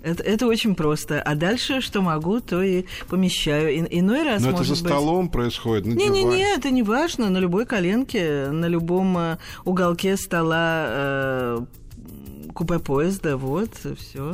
Это, 0.01 0.23
это 0.23 0.47
очень 0.47 0.73
просто. 0.73 1.21
А 1.21 1.35
дальше, 1.35 1.81
что 1.81 2.01
могу, 2.01 2.39
то 2.39 2.63
и 2.63 2.85
помещаю. 3.09 3.73
И, 3.73 3.99
иной 3.99 4.23
раз, 4.23 4.41
Но 4.41 4.51
это 4.51 4.63
за 4.63 4.71
быть... 4.71 4.79
столом 4.79 5.29
происходит, 5.29 5.85
на 5.85 5.93
Не-не-не, 5.93 6.55
это 6.55 6.71
не 6.71 6.81
важно. 6.81 7.29
На 7.29 7.37
любой 7.37 7.67
коленке, 7.67 8.47
на 8.51 8.65
любом 8.65 9.17
э, 9.17 9.37
уголке 9.65 10.17
стола 10.17 10.85
э, 10.87 11.59
купе 12.55 12.79
поезда, 12.79 13.37
вот, 13.37 13.69
все. 13.99 14.33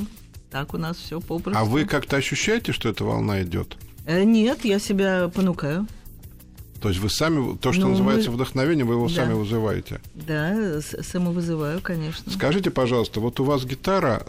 Так 0.50 0.74
у 0.74 0.78
нас 0.78 0.96
все 0.96 1.20
попросту. 1.20 1.60
А 1.60 1.66
вы 1.66 1.84
как-то 1.84 2.16
ощущаете, 2.16 2.72
что 2.72 2.88
эта 2.88 3.04
волна 3.04 3.42
идет? 3.42 3.78
Э, 4.06 4.24
нет, 4.24 4.64
я 4.64 4.80
себя 4.80 5.30
понукаю. 5.34 5.88
То 6.84 6.90
есть 6.90 7.00
вы 7.00 7.10
сами, 7.10 7.56
то, 7.56 7.72
что 7.72 7.84
ну, 7.84 7.92
называется 7.92 8.30
мы... 8.30 8.36
вдохновение, 8.36 8.84
вы 8.84 8.96
его 8.96 9.08
да. 9.08 9.14
сами 9.14 9.32
вызываете? 9.32 10.02
Да, 10.16 10.82
самовызываю, 10.82 11.80
конечно. 11.80 12.30
Скажите, 12.30 12.72
пожалуйста, 12.72 13.22
вот 13.22 13.40
у 13.40 13.46
вас 13.46 13.64
гитара, 13.64 14.28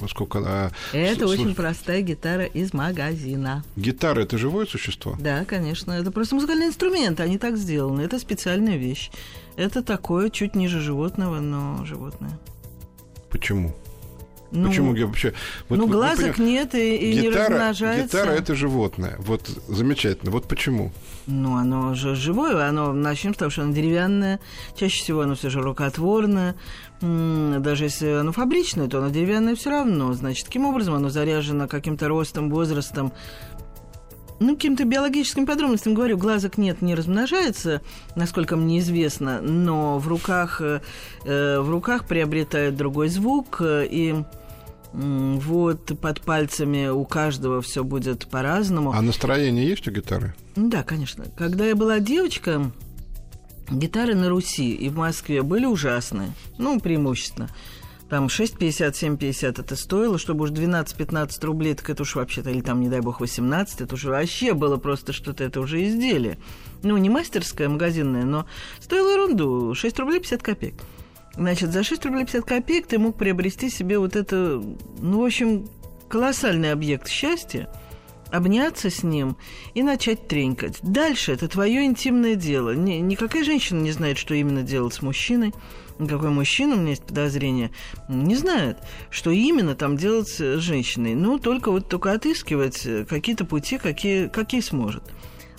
во 0.00 0.08
сколько 0.08 0.38
она... 0.38 0.72
Это 0.92 1.20
Слуш... 1.20 1.38
очень 1.38 1.54
простая 1.54 2.02
гитара 2.02 2.46
из 2.46 2.74
магазина. 2.74 3.62
Гитара– 3.76 4.18
это 4.22 4.38
живое 4.38 4.66
существо? 4.66 5.16
Да, 5.20 5.44
конечно. 5.44 5.92
Это 5.92 6.10
просто 6.10 6.34
музыкальный 6.34 6.66
инструмент, 6.66 7.20
они 7.20 7.38
так 7.38 7.56
сделаны. 7.56 8.00
Это 8.00 8.18
специальная 8.18 8.76
вещь. 8.76 9.12
Это 9.54 9.80
такое 9.80 10.30
чуть 10.30 10.56
ниже 10.56 10.80
животного, 10.80 11.38
но 11.38 11.84
животное. 11.84 12.40
Почему? 13.30 13.72
Ну, 14.54 14.68
Почему 14.68 14.94
вообще? 14.94 15.34
Вот, 15.68 15.78
ну, 15.78 15.88
глазок 15.88 16.38
нет 16.38 16.76
и, 16.76 16.96
и 16.96 17.12
гитара, 17.12 17.22
не 17.22 17.28
размножается. 17.30 18.18
Гитара 18.18 18.30
это 18.30 18.54
животное. 18.54 19.16
Вот 19.18 19.48
замечательно. 19.66 20.30
Вот 20.30 20.46
почему? 20.46 20.92
Ну, 21.26 21.56
оно 21.56 21.94
же 21.94 22.14
живое, 22.14 22.68
оно 22.68 22.92
начнем 22.92 23.34
с 23.34 23.36
того, 23.36 23.50
что 23.50 23.62
оно 23.62 23.72
деревянное. 23.72 24.38
Чаще 24.76 25.02
всего 25.02 25.22
оно 25.22 25.34
все 25.34 25.50
же 25.50 25.60
рукотворное. 25.60 26.54
Даже 27.00 27.84
если 27.84 28.06
оно 28.06 28.30
фабричное, 28.30 28.86
то 28.86 28.98
оно 28.98 29.10
деревянное 29.10 29.56
все 29.56 29.70
равно. 29.70 30.12
Значит, 30.12 30.46
каким 30.46 30.66
образом 30.66 30.94
оно 30.94 31.10
заряжено 31.10 31.66
каким-то 31.66 32.06
ростом, 32.06 32.48
возрастом, 32.48 33.12
ну, 34.40 34.54
каким-то 34.54 34.84
биологическим 34.84 35.46
подробностям 35.46 35.94
говорю, 35.94 36.16
глазок 36.18 36.58
нет, 36.58 36.82
не 36.82 36.94
размножается, 36.94 37.82
насколько 38.14 38.56
мне 38.56 38.80
известно, 38.80 39.40
но 39.40 39.98
в 39.98 40.08
руках, 40.08 40.60
э, 40.60 40.80
в 41.24 41.70
руках 41.70 42.06
приобретает 42.06 42.76
другой 42.76 43.08
звук, 43.08 43.58
э, 43.60 43.86
и 43.88 44.24
вот 44.94 45.98
под 46.00 46.20
пальцами 46.20 46.86
у 46.88 47.04
каждого 47.04 47.60
все 47.60 47.82
будет 47.82 48.28
по-разному. 48.28 48.92
А 48.92 49.02
настроение 49.02 49.66
есть 49.68 49.86
у 49.88 49.90
гитары? 49.90 50.34
Да, 50.54 50.84
конечно. 50.84 51.24
Когда 51.36 51.66
я 51.66 51.74
была 51.74 51.98
девочка, 51.98 52.70
гитары 53.68 54.14
на 54.14 54.28
Руси 54.28 54.72
и 54.72 54.88
в 54.88 54.96
Москве 54.96 55.42
были 55.42 55.66
ужасные. 55.66 56.30
Ну, 56.58 56.78
преимущественно. 56.80 57.48
Там 58.08 58.26
6,50, 58.26 58.92
7,50 58.92 59.60
это 59.60 59.74
стоило, 59.76 60.18
чтобы 60.18 60.44
уж 60.44 60.50
12-15 60.50 61.44
рублей, 61.44 61.74
так 61.74 61.90
это 61.90 62.02
уж 62.02 62.14
вообще-то, 62.14 62.50
или 62.50 62.60
там, 62.60 62.80
не 62.80 62.88
дай 62.88 63.00
бог, 63.00 63.18
18, 63.18 63.80
это 63.80 63.94
уже 63.94 64.10
вообще 64.10 64.52
было 64.52 64.76
просто 64.76 65.12
что-то, 65.12 65.42
это 65.42 65.58
уже 65.58 65.82
изделие. 65.84 66.38
Ну, 66.82 66.96
не 66.98 67.08
мастерское, 67.08 67.68
магазинное, 67.68 68.24
но 68.24 68.46
стоило 68.78 69.10
ерунду, 69.10 69.74
6 69.74 69.98
рублей 69.98 70.20
50 70.20 70.42
копеек. 70.42 70.74
Значит, 71.36 71.72
за 71.72 71.82
6 71.82 72.04
рублей 72.06 72.24
50 72.24 72.44
копеек 72.44 72.86
ты 72.86 72.98
мог 72.98 73.16
приобрести 73.16 73.68
себе 73.68 73.98
вот 73.98 74.14
это, 74.16 74.62
ну, 75.00 75.20
в 75.20 75.24
общем, 75.24 75.68
колоссальный 76.08 76.70
объект 76.70 77.08
счастья, 77.08 77.68
обняться 78.30 78.90
с 78.90 79.02
ним 79.02 79.36
и 79.74 79.82
начать 79.82 80.28
тренькать. 80.28 80.78
Дальше 80.82 81.32
это 81.32 81.48
твое 81.48 81.84
интимное 81.84 82.34
дело. 82.34 82.74
Ни, 82.74 82.94
никакая 82.94 83.44
женщина 83.44 83.80
не 83.80 83.92
знает, 83.92 84.18
что 84.18 84.34
именно 84.34 84.62
делать 84.62 84.94
с 84.94 85.02
мужчиной. 85.02 85.52
Никакой 85.98 86.30
мужчина, 86.30 86.74
у 86.74 86.78
меня 86.78 86.90
есть 86.90 87.04
подозрение, 87.04 87.70
не 88.08 88.34
знает, 88.34 88.78
что 89.10 89.30
именно 89.30 89.76
там 89.76 89.96
делать 89.96 90.28
с 90.28 90.58
женщиной. 90.58 91.14
Ну, 91.14 91.38
только 91.38 91.70
вот 91.70 91.88
только 91.88 92.12
отыскивать 92.12 93.06
какие-то 93.08 93.44
пути, 93.44 93.78
какие, 93.78 94.26
какие 94.26 94.60
сможет. 94.60 95.04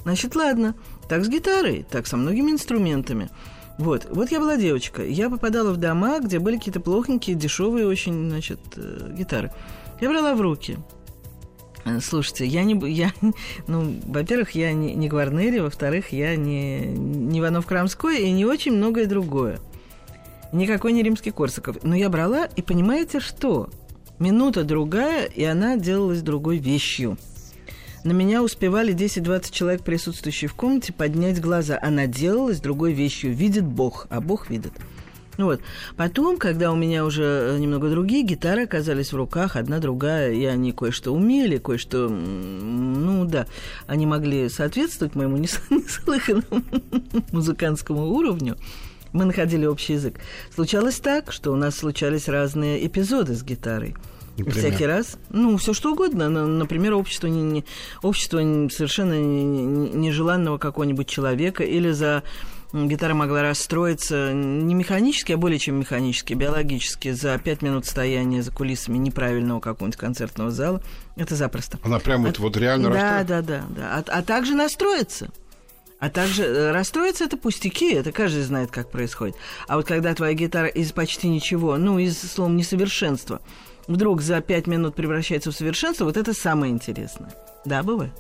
Значит, 0.03 0.35
ладно, 0.35 0.75
так 1.07 1.23
с 1.23 1.29
гитарой, 1.29 1.85
так 1.89 2.05
со 2.05 2.17
многими 2.17 2.51
инструментами. 2.51 3.29
Вот, 3.77 4.07
вот 4.09 4.31
я 4.31 4.39
была 4.39 4.55
девочка. 4.57 5.03
Я 5.03 5.29
попадала 5.29 5.71
в 5.71 5.77
дома, 5.77 6.19
где 6.19 6.39
были 6.39 6.57
какие-то 6.57 6.79
плохенькие, 6.79 7.35
дешевые 7.35 7.87
очень, 7.87 8.29
значит, 8.29 8.59
э, 8.77 9.13
гитары. 9.17 9.51
Я 9.99 10.09
брала 10.09 10.33
в 10.33 10.41
руки. 10.41 10.77
Э, 11.83 11.99
слушайте, 11.99 12.45
я 12.45 12.63
не... 12.63 12.75
Я, 12.89 13.11
ну, 13.67 13.95
во-первых, 14.05 14.51
я 14.51 14.71
не, 14.71 14.95
не 14.95 15.09
Гварнери, 15.09 15.59
во-вторых, 15.59 16.13
я 16.13 16.35
не, 16.35 16.85
не 16.85 17.39
Иванов 17.39 17.65
Крамской 17.65 18.23
и 18.23 18.31
не 18.31 18.45
очень 18.45 18.73
многое 18.73 19.07
другое. 19.07 19.59
Никакой 20.53 20.93
не 20.93 21.03
римский 21.03 21.31
Корсаков. 21.31 21.83
Но 21.83 21.95
я 21.95 22.09
брала, 22.09 22.45
и 22.45 22.61
понимаете 22.61 23.19
что? 23.19 23.69
Минута 24.19 24.63
другая, 24.63 25.25
и 25.25 25.43
она 25.43 25.75
делалась 25.75 26.21
другой 26.21 26.57
вещью. 26.57 27.17
На 28.05 28.11
меня 28.11 28.43
успевали 28.43 28.93
10-20 28.93 29.51
человек, 29.51 29.81
присутствующие 29.81 30.47
в 30.47 30.53
комнате, 30.53 30.93
поднять 30.93 31.41
глаза. 31.41 31.79
Она 31.81 32.05
делалась 32.05 32.59
другой 32.59 32.93
вещью. 32.93 33.33
Видит 33.33 33.65
Бог, 33.65 34.05
а 34.11 34.21
Бог 34.21 34.51
видит. 34.51 34.73
Вот. 35.39 35.59
Потом, 35.97 36.37
когда 36.37 36.71
у 36.71 36.75
меня 36.75 37.03
уже 37.03 37.23
э, 37.23 37.57
немного 37.57 37.89
другие 37.89 38.21
гитары 38.21 38.65
оказались 38.65 39.11
в 39.11 39.15
руках, 39.15 39.55
одна 39.55 39.79
другая, 39.79 40.31
и 40.33 40.45
они 40.45 40.71
кое-что 40.71 41.15
умели, 41.15 41.57
кое-что, 41.57 42.07
ну 42.07 43.25
да, 43.25 43.47
они 43.87 44.05
могли 44.05 44.49
соответствовать 44.49 45.15
моему 45.15 45.37
неслыханному 45.71 46.63
музыкантскому 47.31 48.05
уровню, 48.05 48.55
мы 49.13 49.25
находили 49.25 49.65
общий 49.65 49.93
язык. 49.93 50.19
Случалось 50.53 50.99
так, 50.99 51.31
что 51.31 51.51
у 51.51 51.55
нас 51.55 51.75
случались 51.75 52.27
разные 52.27 52.85
эпизоды 52.85 53.33
с 53.33 53.41
гитарой. 53.41 53.95
Например? 54.37 54.59
Всякий 54.59 54.85
раз. 54.85 55.17
Ну, 55.29 55.57
все 55.57 55.73
что 55.73 55.93
угодно. 55.93 56.29
Например, 56.29 56.93
общество, 56.93 57.27
не, 57.27 57.41
не, 57.41 57.65
общество 58.01 58.37
совершенно 58.69 59.13
нежеланного 59.13 60.57
какого-нибудь 60.57 61.07
человека 61.07 61.63
или 61.63 61.91
за 61.91 62.23
гитара 62.73 63.13
могла 63.13 63.41
расстроиться 63.41 64.33
не 64.33 64.73
механически, 64.73 65.31
а 65.31 65.37
более 65.37 65.59
чем 65.59 65.79
механически, 65.79 66.33
биологически, 66.33 67.11
за 67.11 67.37
пять 67.37 67.61
минут 67.61 67.85
стояния 67.85 68.41
за 68.41 68.51
кулисами 68.51 68.97
неправильного 68.97 69.59
какого-нибудь 69.59 69.99
концертного 69.99 70.51
зала. 70.51 70.81
Это 71.15 71.35
запросто. 71.35 71.79
Она 71.83 71.99
прям 71.99 72.23
а, 72.23 72.27
вот, 72.27 72.39
вот 72.39 72.57
реально 72.57 72.89
да, 72.89 73.23
Да, 73.23 73.41
да, 73.41 73.63
да. 73.69 74.03
А, 74.07 74.19
а 74.19 74.21
также 74.21 74.55
настроиться. 74.55 75.29
А 75.97 76.09
также 76.09 76.43
э, 76.43 76.71
расстроиться 76.71 77.23
это 77.23 77.37
пустяки, 77.37 77.93
это 77.93 78.11
каждый 78.11 78.43
знает, 78.43 78.69
как 78.69 78.91
происходит. 78.91 79.35
А 79.67 79.77
вот 79.77 79.87
когда 79.87 80.13
твоя 80.13 80.33
гитара 80.33 80.67
из 80.67 80.91
почти 80.91 81.29
ничего, 81.29 81.77
ну, 81.77 81.99
из, 81.99 82.19
словом, 82.19 82.57
несовершенства, 82.57 83.41
вдруг 83.87 84.21
за 84.21 84.41
пять 84.41 84.67
минут 84.67 84.95
превращается 84.95 85.51
в 85.51 85.55
совершенство, 85.55 86.05
вот 86.05 86.17
это 86.17 86.33
самое 86.33 86.71
интересное. 86.71 87.33
Да, 87.65 87.83
бывает. 87.83 88.11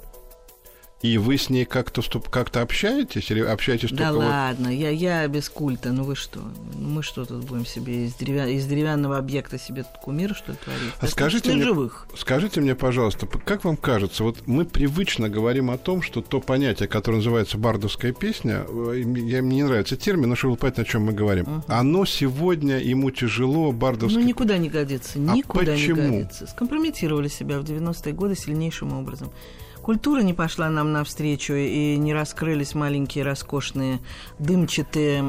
И 1.01 1.17
вы 1.17 1.37
с 1.37 1.49
ней 1.49 1.65
как-то 1.65 2.01
как 2.29 2.55
общаетесь 2.55 3.29
или 3.29 3.41
общаетесь 3.41 3.91
да 3.91 4.11
только 4.11 4.25
ладно, 4.25 4.69
вот... 4.69 4.75
я, 4.75 4.89
я 4.89 5.27
без 5.27 5.49
культа, 5.49 5.91
ну 5.91 6.03
вы 6.03 6.15
что? 6.15 6.39
Мы 6.79 7.03
что 7.03 7.25
тут 7.25 7.43
будем 7.43 7.65
себе 7.65 8.05
из, 8.05 8.15
деревя... 8.15 8.47
из 8.47 8.65
деревянного 8.65 9.17
объекта 9.17 9.59
себе 9.59 9.83
тут 9.83 10.01
кумир, 10.01 10.33
что 10.33 10.53
ли, 10.53 10.57
творить? 10.63 10.93
А 10.99 11.07
скажите 11.07 11.53
мне, 11.53 11.63
живых. 11.63 12.07
скажите 12.17 12.61
мне, 12.61 12.75
пожалуйста, 12.75 13.27
как 13.27 13.65
вам 13.65 13.75
кажется, 13.75 14.23
вот 14.23 14.47
мы 14.47 14.65
привычно 14.65 15.29
говорим 15.29 15.69
о 15.69 15.77
том, 15.77 16.01
что 16.01 16.21
то 16.21 16.39
понятие, 16.39 16.87
которое 16.87 17.17
называется 17.17 17.57
бардовская 17.57 18.13
песня, 18.13 18.65
э, 18.67 19.03
я, 19.05 19.41
мне 19.41 19.57
не 19.57 19.63
нравится 19.63 19.97
термин, 19.97 20.29
но 20.29 20.35
чтобы 20.35 20.53
вы 20.53 20.57
понять, 20.57 20.79
о 20.79 20.85
чем 20.85 21.03
мы 21.03 21.13
говорим, 21.13 21.43
угу. 21.43 21.63
оно 21.67 22.05
сегодня 22.05 22.79
ему 22.79 23.11
тяжело, 23.11 23.73
бардовское... 23.73 24.21
Ну, 24.21 24.27
никуда 24.27 24.57
не 24.57 24.69
годится, 24.69 25.19
никуда 25.19 25.73
а 25.73 25.75
почему? 25.75 26.01
не 26.01 26.19
годится. 26.19 26.47
Скомпрометировали 26.47 27.27
себя 27.27 27.59
в 27.59 27.63
90-е 27.63 28.13
годы 28.13 28.35
сильнейшим 28.35 28.93
образом. 28.93 29.31
Культура 29.85 30.21
не 30.21 30.33
пошла 30.33 30.67
нам 30.67 30.93
навстречу, 30.93 31.53
и 31.53 31.95
не 31.97 32.11
раскрылись 32.11 32.73
маленькие 32.73 33.23
роскошные 33.23 33.99
дымчатые 34.39 35.21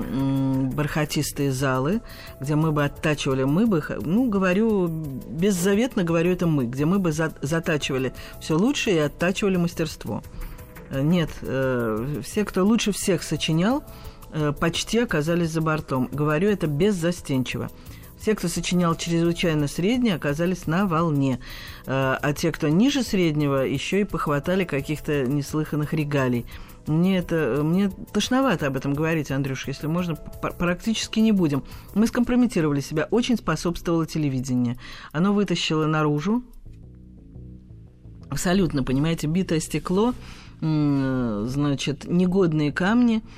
бархатистые 0.72 1.52
залы, 1.52 2.00
где 2.40 2.54
мы 2.54 2.72
бы 2.72 2.82
оттачивали, 2.82 3.44
мы 3.44 3.66
бы, 3.66 3.84
ну, 4.00 4.30
говорю, 4.30 4.88
беззаветно 4.88 6.04
говорю 6.04 6.32
это 6.32 6.46
мы, 6.46 6.64
где 6.64 6.86
мы 6.86 6.98
бы 6.98 7.12
затачивали 7.12 8.14
все 8.40 8.56
лучше 8.56 8.92
и 8.92 8.96
оттачивали 8.96 9.58
мастерство. 9.58 10.22
Э, 10.88 11.02
нет, 11.02 11.28
э, 11.42 12.22
все, 12.24 12.46
кто 12.46 12.64
лучше 12.64 12.92
всех 12.92 13.24
сочинял, 13.24 13.84
э, 14.32 14.54
почти 14.58 15.00
оказались 15.00 15.50
за 15.50 15.60
бортом. 15.60 16.08
Говорю 16.10 16.48
это 16.48 16.66
беззастенчиво. 16.66 17.68
Те, 18.24 18.34
кто 18.34 18.48
сочинял 18.48 18.94
чрезвычайно 18.96 19.68
среднее, 19.68 20.14
оказались 20.14 20.66
на 20.66 20.86
волне. 20.86 21.38
Э, 21.86 22.16
а 22.20 22.32
те, 22.32 22.50
кто 22.50 22.68
ниже 22.68 23.02
среднего, 23.02 23.66
еще 23.66 24.00
и 24.00 24.04
похватали 24.04 24.64
каких-то 24.64 25.26
неслыханных 25.26 25.92
регалий. 25.92 26.46
Мне 26.86 27.18
это 27.18 27.60
мне 27.62 27.90
тошновато 28.12 28.68
об 28.68 28.76
этом 28.76 28.94
говорить, 28.94 29.30
Андрюш, 29.30 29.66
если 29.66 29.86
можно, 29.86 30.14
практически 30.14 31.18
не 31.18 31.32
будем. 31.32 31.64
Мы 31.94 32.06
скомпрометировали 32.06 32.80
себя. 32.80 33.08
Очень 33.10 33.36
способствовало 33.36 34.06
телевидение. 34.06 34.78
Оно 35.12 35.32
вытащило 35.32 35.86
наружу. 35.86 36.44
Абсолютно, 38.30 38.84
понимаете, 38.84 39.26
битое 39.26 39.60
стекло, 39.60 40.14
значит, 40.60 42.04
негодные 42.06 42.72
камни– 42.72 43.22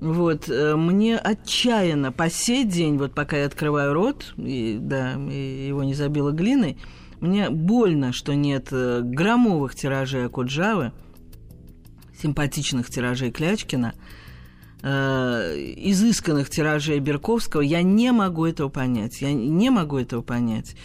вот, 0.00 0.48
э, 0.48 0.76
мне 0.76 1.18
отчаянно 1.18 2.10
по 2.10 2.30
сей 2.30 2.64
день, 2.64 2.96
вот 2.96 3.14
пока 3.14 3.36
я 3.36 3.46
открываю 3.46 3.92
рот, 3.92 4.32
и, 4.38 4.78
да, 4.80 5.14
и 5.14 5.66
его 5.68 5.84
не 5.84 5.94
забило 5.94 6.30
глиной, 6.30 6.78
мне 7.20 7.50
больно, 7.50 8.12
что 8.12 8.34
нет 8.34 8.68
э, 8.70 9.02
громовых 9.02 9.74
тиражей 9.74 10.24
Акуджавы, 10.24 10.92
симпатичных 12.20 12.88
тиражей 12.88 13.30
Клячкина, 13.30 13.92
э, 14.82 14.88
изысканных 15.76 16.48
тиражей 16.48 16.98
Берковского. 16.98 17.60
Я 17.60 17.82
не 17.82 18.10
могу 18.12 18.46
этого 18.46 18.70
понять. 18.70 19.20
Я 19.20 19.34
не 19.34 19.68
могу 19.68 19.98
этого 19.98 20.22
понять. 20.22 20.76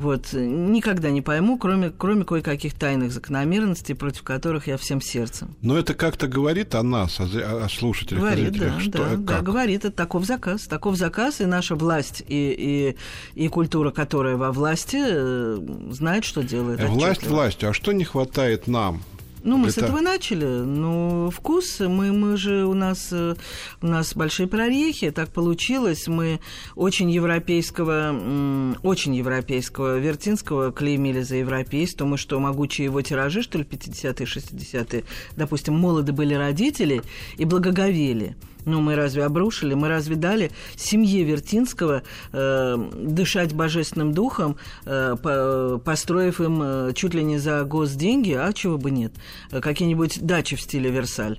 Вот, 0.00 0.32
никогда 0.32 1.10
не 1.10 1.20
пойму, 1.20 1.58
кроме, 1.58 1.90
кроме 1.90 2.24
кое-каких 2.24 2.72
тайных 2.72 3.12
закономерностей, 3.12 3.94
против 3.94 4.22
которых 4.22 4.66
я 4.66 4.78
всем 4.78 5.02
сердцем. 5.02 5.54
Но 5.60 5.76
это 5.76 5.92
как-то 5.92 6.26
говорит 6.26 6.74
о 6.74 6.82
нас, 6.82 7.20
о, 7.20 7.24
о 7.64 7.68
слушателях. 7.68 8.22
Говорит, 8.22 8.58
да, 8.58 8.80
что, 8.80 8.92
да, 8.92 9.16
да, 9.16 9.40
говорит, 9.42 9.84
это 9.84 9.94
таков 9.94 10.24
заказ. 10.24 10.62
Таков 10.62 10.96
заказ, 10.96 11.42
и 11.42 11.44
наша 11.44 11.74
власть, 11.74 12.22
и, 12.26 12.96
и, 13.36 13.42
и 13.44 13.48
культура, 13.48 13.90
которая 13.90 14.36
во 14.36 14.52
власти, 14.52 14.96
э, 14.98 15.58
знает, 15.90 16.24
что 16.24 16.42
делает. 16.42 16.80
Власть 16.80 17.26
властью, 17.26 17.68
а 17.68 17.72
что 17.74 17.92
не 17.92 18.04
хватает 18.04 18.68
нам? 18.68 19.02
Ну, 19.42 19.56
мы 19.56 19.68
это... 19.68 19.72
с 19.72 19.78
этого 19.78 20.00
начали. 20.00 20.44
Ну, 20.44 21.30
вкус, 21.30 21.80
мы, 21.80 22.12
мы 22.12 22.36
же, 22.36 22.66
у 22.66 22.74
нас, 22.74 23.08
э, 23.12 23.34
у 23.80 23.86
нас 23.86 24.14
большие 24.14 24.46
прорехи, 24.46 25.10
так 25.10 25.30
получилось. 25.30 26.08
Мы 26.08 26.40
очень 26.76 27.10
европейского, 27.10 28.76
очень 28.82 29.14
европейского 29.14 29.98
Вертинского 29.98 30.72
клеймили 30.72 31.22
за 31.22 31.36
европейство. 31.36 32.04
Мы 32.04 32.18
что, 32.18 32.38
могучие 32.38 32.86
его 32.86 33.00
тиражи, 33.02 33.42
что 33.42 33.58
ли, 33.58 33.64
50-е, 33.64 34.26
60-е, 34.26 35.04
допустим, 35.36 35.74
молоды 35.74 36.12
были 36.12 36.34
родители 36.34 37.02
и 37.36 37.44
благоговели. 37.44 38.36
Ну, 38.64 38.80
мы 38.80 38.94
разве 38.94 39.24
обрушили, 39.24 39.74
мы 39.74 39.88
разве 39.88 40.16
дали 40.16 40.50
семье 40.76 41.22
Вертинского 41.24 42.02
э, 42.32 42.90
дышать 42.94 43.54
божественным 43.54 44.12
духом, 44.12 44.56
э, 44.84 45.16
по, 45.22 45.78
построив 45.78 46.40
им 46.40 46.60
э, 46.62 46.92
чуть 46.94 47.14
ли 47.14 47.22
не 47.22 47.38
за 47.38 47.64
госденьги, 47.64 48.32
а 48.32 48.52
чего 48.52 48.78
бы 48.78 48.90
нет, 48.90 49.12
какие-нибудь 49.50 50.20
дачи 50.20 50.56
в 50.56 50.60
стиле 50.60 50.90
Версаль. 50.90 51.38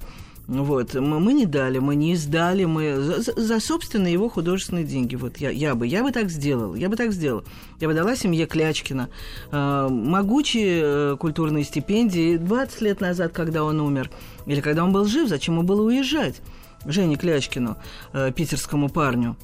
Вот, 0.51 0.95
мы, 0.95 1.19
мы 1.19 1.33
не 1.33 1.45
дали, 1.45 1.79
мы 1.79 1.95
не 1.95 2.13
издали, 2.13 2.65
мы 2.65 2.95
за, 2.97 3.21
за 3.39 3.59
собственные 3.59 4.11
его 4.11 4.27
художественные 4.27 4.83
деньги. 4.83 5.15
Вот 5.15 5.37
я, 5.37 5.49
я 5.49 5.75
бы, 5.75 5.87
я 5.87 6.03
бы 6.03 6.11
так 6.11 6.29
сделал, 6.29 6.75
я 6.75 6.89
бы 6.89 6.97
так 6.97 7.13
сделал. 7.13 7.43
Я 7.79 7.87
бы 7.87 7.93
дала 7.93 8.15
семье 8.15 8.45
Клячкина 8.47 9.09
э, 9.51 9.87
могучие 9.89 10.81
э, 10.83 11.17
культурные 11.17 11.63
стипендии 11.63 12.37
20 12.37 12.81
лет 12.81 13.01
назад, 13.01 13.31
когда 13.31 13.63
он 13.63 13.79
умер, 13.79 14.09
или 14.45 14.59
когда 14.61 14.83
он 14.83 14.91
был 14.91 15.05
жив, 15.05 15.29
зачем 15.29 15.55
ему 15.55 15.63
было 15.63 15.83
уезжать? 15.83 16.41
Жене 16.85 17.15
Клячкину, 17.15 17.77
э, 18.13 18.31
питерскому 18.31 18.89
парню 18.89 19.37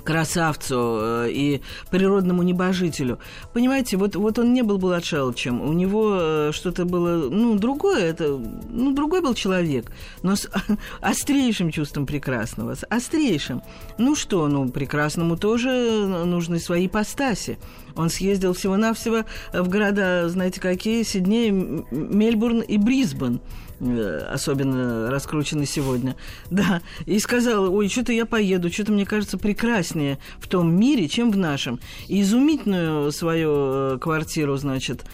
красавцу 0.00 0.98
э, 1.00 1.28
и 1.30 1.60
природному 1.90 2.42
небожителю. 2.42 3.18
Понимаете, 3.52 3.96
вот, 3.96 4.16
вот 4.16 4.38
он 4.38 4.52
не 4.52 4.62
был 4.62 4.78
Булатшаловичем, 4.78 5.60
у 5.60 5.72
него 5.72 6.16
э, 6.18 6.50
что-то 6.52 6.84
было, 6.84 7.28
ну, 7.30 7.56
другое, 7.58 8.10
это, 8.10 8.38
ну, 8.70 8.92
другой 8.92 9.20
был 9.20 9.34
человек, 9.34 9.92
но 10.22 10.36
с 10.36 10.48
острейшим 11.00 11.70
чувством 11.70 12.06
прекрасного, 12.06 12.74
с 12.74 12.84
острейшим. 12.88 13.62
Ну 13.98 14.14
что, 14.14 14.48
ну, 14.48 14.68
прекрасному 14.68 15.36
тоже 15.36 16.06
нужны 16.24 16.58
свои 16.58 16.86
ипостаси. 16.86 17.58
Он 17.96 18.08
съездил 18.08 18.54
всего-навсего 18.54 19.24
в 19.52 19.68
города, 19.68 20.28
знаете, 20.28 20.60
какие, 20.60 21.02
Сидней, 21.02 21.50
Мельбурн 21.50 22.60
и 22.60 22.78
Брисбен– 22.78 23.40
особенно 23.80 25.10
раскрученный 25.10 25.66
сегодня, 25.66 26.16
да, 26.50 26.82
и 27.06 27.18
сказала, 27.18 27.68
ой, 27.68 27.88
что-то 27.88 28.12
я 28.12 28.26
поеду, 28.26 28.70
что-то 28.70 28.92
мне 28.92 29.06
кажется 29.06 29.38
прекраснее 29.38 30.18
в 30.38 30.48
том 30.48 30.74
мире, 30.74 31.08
чем 31.08 31.30
в 31.30 31.36
нашем. 31.36 31.80
И 32.08 32.20
изумительную 32.22 33.10
свою 33.12 33.50
э, 33.94 33.98
квартиру, 33.98 34.56
значит, 34.56 35.04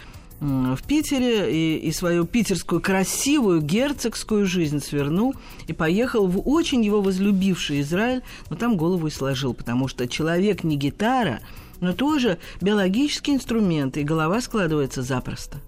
в 0.41 0.79
Питере 0.87 1.51
и, 1.51 1.79
и 1.79 1.93
свою 1.93 2.27
питерскую 2.27 2.81
красивую 2.81 3.63
герцогскую 3.63 4.45
жизнь 4.45 4.81
свернул 4.81 5.35
и 5.67 5.73
поехал 5.73 6.27
в 6.27 6.47
очень 6.47 6.85
его 6.85 7.01
возлюбивший 7.01 7.81
Израиль, 7.81 8.23
но 8.51 8.57
там 8.57 8.77
голову 8.77 9.07
и 9.07 9.11
сложил, 9.11 9.55
потому 9.55 9.89
что 9.89 10.07
человек 10.07 10.63
не 10.63 10.77
гитара, 10.77 11.41
но 11.81 11.95
тоже 11.95 12.39
биологический 12.61 13.35
инструмент, 13.35 13.97
и 13.97 14.03
голова 14.03 14.41
складывается 14.41 15.03
запросто. 15.03 15.59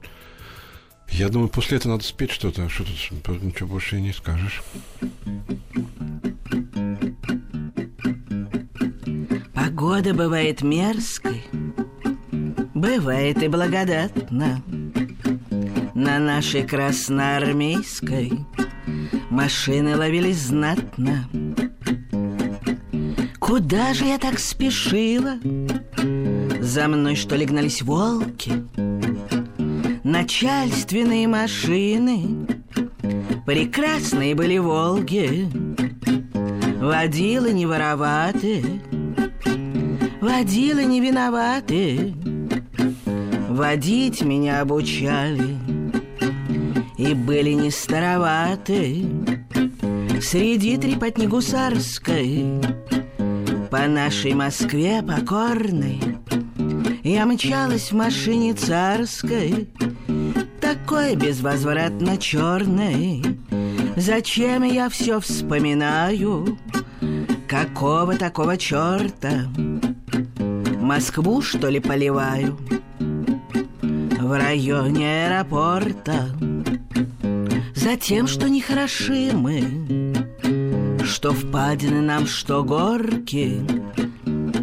Я 1.11 1.29
думаю, 1.29 1.49
после 1.49 1.79
этого 1.79 1.93
надо 1.93 2.05
спеть 2.05 2.31
что-то, 2.31 2.69
что 2.69 2.85
тут 3.25 3.43
ничего 3.43 3.69
больше 3.69 3.97
и 3.97 4.01
не 4.01 4.13
скажешь. 4.13 4.63
Погода 9.55 10.15
бывает 10.15 10.63
мерзкой, 10.63 11.45
бывает 12.75 13.43
и 13.43 13.49
благодатна. 13.49 14.63
На 15.95 16.19
нашей 16.19 16.63
красноармейской 16.63 18.33
машины 19.31 19.97
ловились 19.97 20.39
знатно. 20.39 21.29
Куда 23.41 23.95
же 23.95 24.05
я 24.05 24.19
так 24.19 24.39
спешила? 24.39 25.39
За 26.61 26.87
мной, 26.87 27.17
что 27.17 27.35
ли, 27.35 27.47
гнались 27.47 27.83
волки? 27.83 28.53
Начальственные 30.09 31.29
машины. 31.29 32.47
Прекрасные 33.45 34.35
были 34.35 34.57
Волги 34.57 35.51
Водилы 36.81 37.53
не 37.53 37.67
вороваты. 37.67 38.65
Водилы 40.23 40.87
не 40.87 41.03
виноваты. 41.03 42.15
Водить 43.51 44.23
меня 44.23 44.63
обучали. 44.63 45.59
И 46.97 47.13
были 47.13 47.51
не 47.51 47.71
староваты. 47.71 49.05
Среди 50.23 50.79
трепотни 50.79 51.27
гусарской 51.27 52.47
По 53.71 53.87
нашей 53.87 54.33
Москве 54.33 55.03
покорной 55.03 56.01
Я 57.03 57.27
мчалась 57.27 57.93
в 57.93 57.95
машине 57.95 58.55
царской 58.55 59.69
Такой 60.69 61.17
безвозвратно 61.17 62.19
черной 62.19 63.25
Зачем 63.97 64.65
я 64.65 64.91
все 64.91 65.19
вспоминаю? 65.19 66.59
Какого 67.49 68.17
такого 68.17 68.59
черта? 68.59 69.49
Москву, 70.79 71.41
что 71.41 71.71
ли, 71.71 71.81
поливаю? 71.81 72.59
В 73.81 74.39
районе 74.39 75.29
аэропорта 75.29 76.37
Затем, 77.75 78.27
что 78.27 78.51
нехороши 78.51 79.31
мы 79.33 79.63
Что 81.03 81.33
впадины 81.33 82.03
нам, 82.03 82.27
что 82.27 82.63
горки 82.63 83.63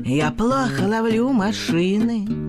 Я 0.05 0.29
плохо 0.29 0.83
ловлю 0.83 1.31
машины 1.31 2.44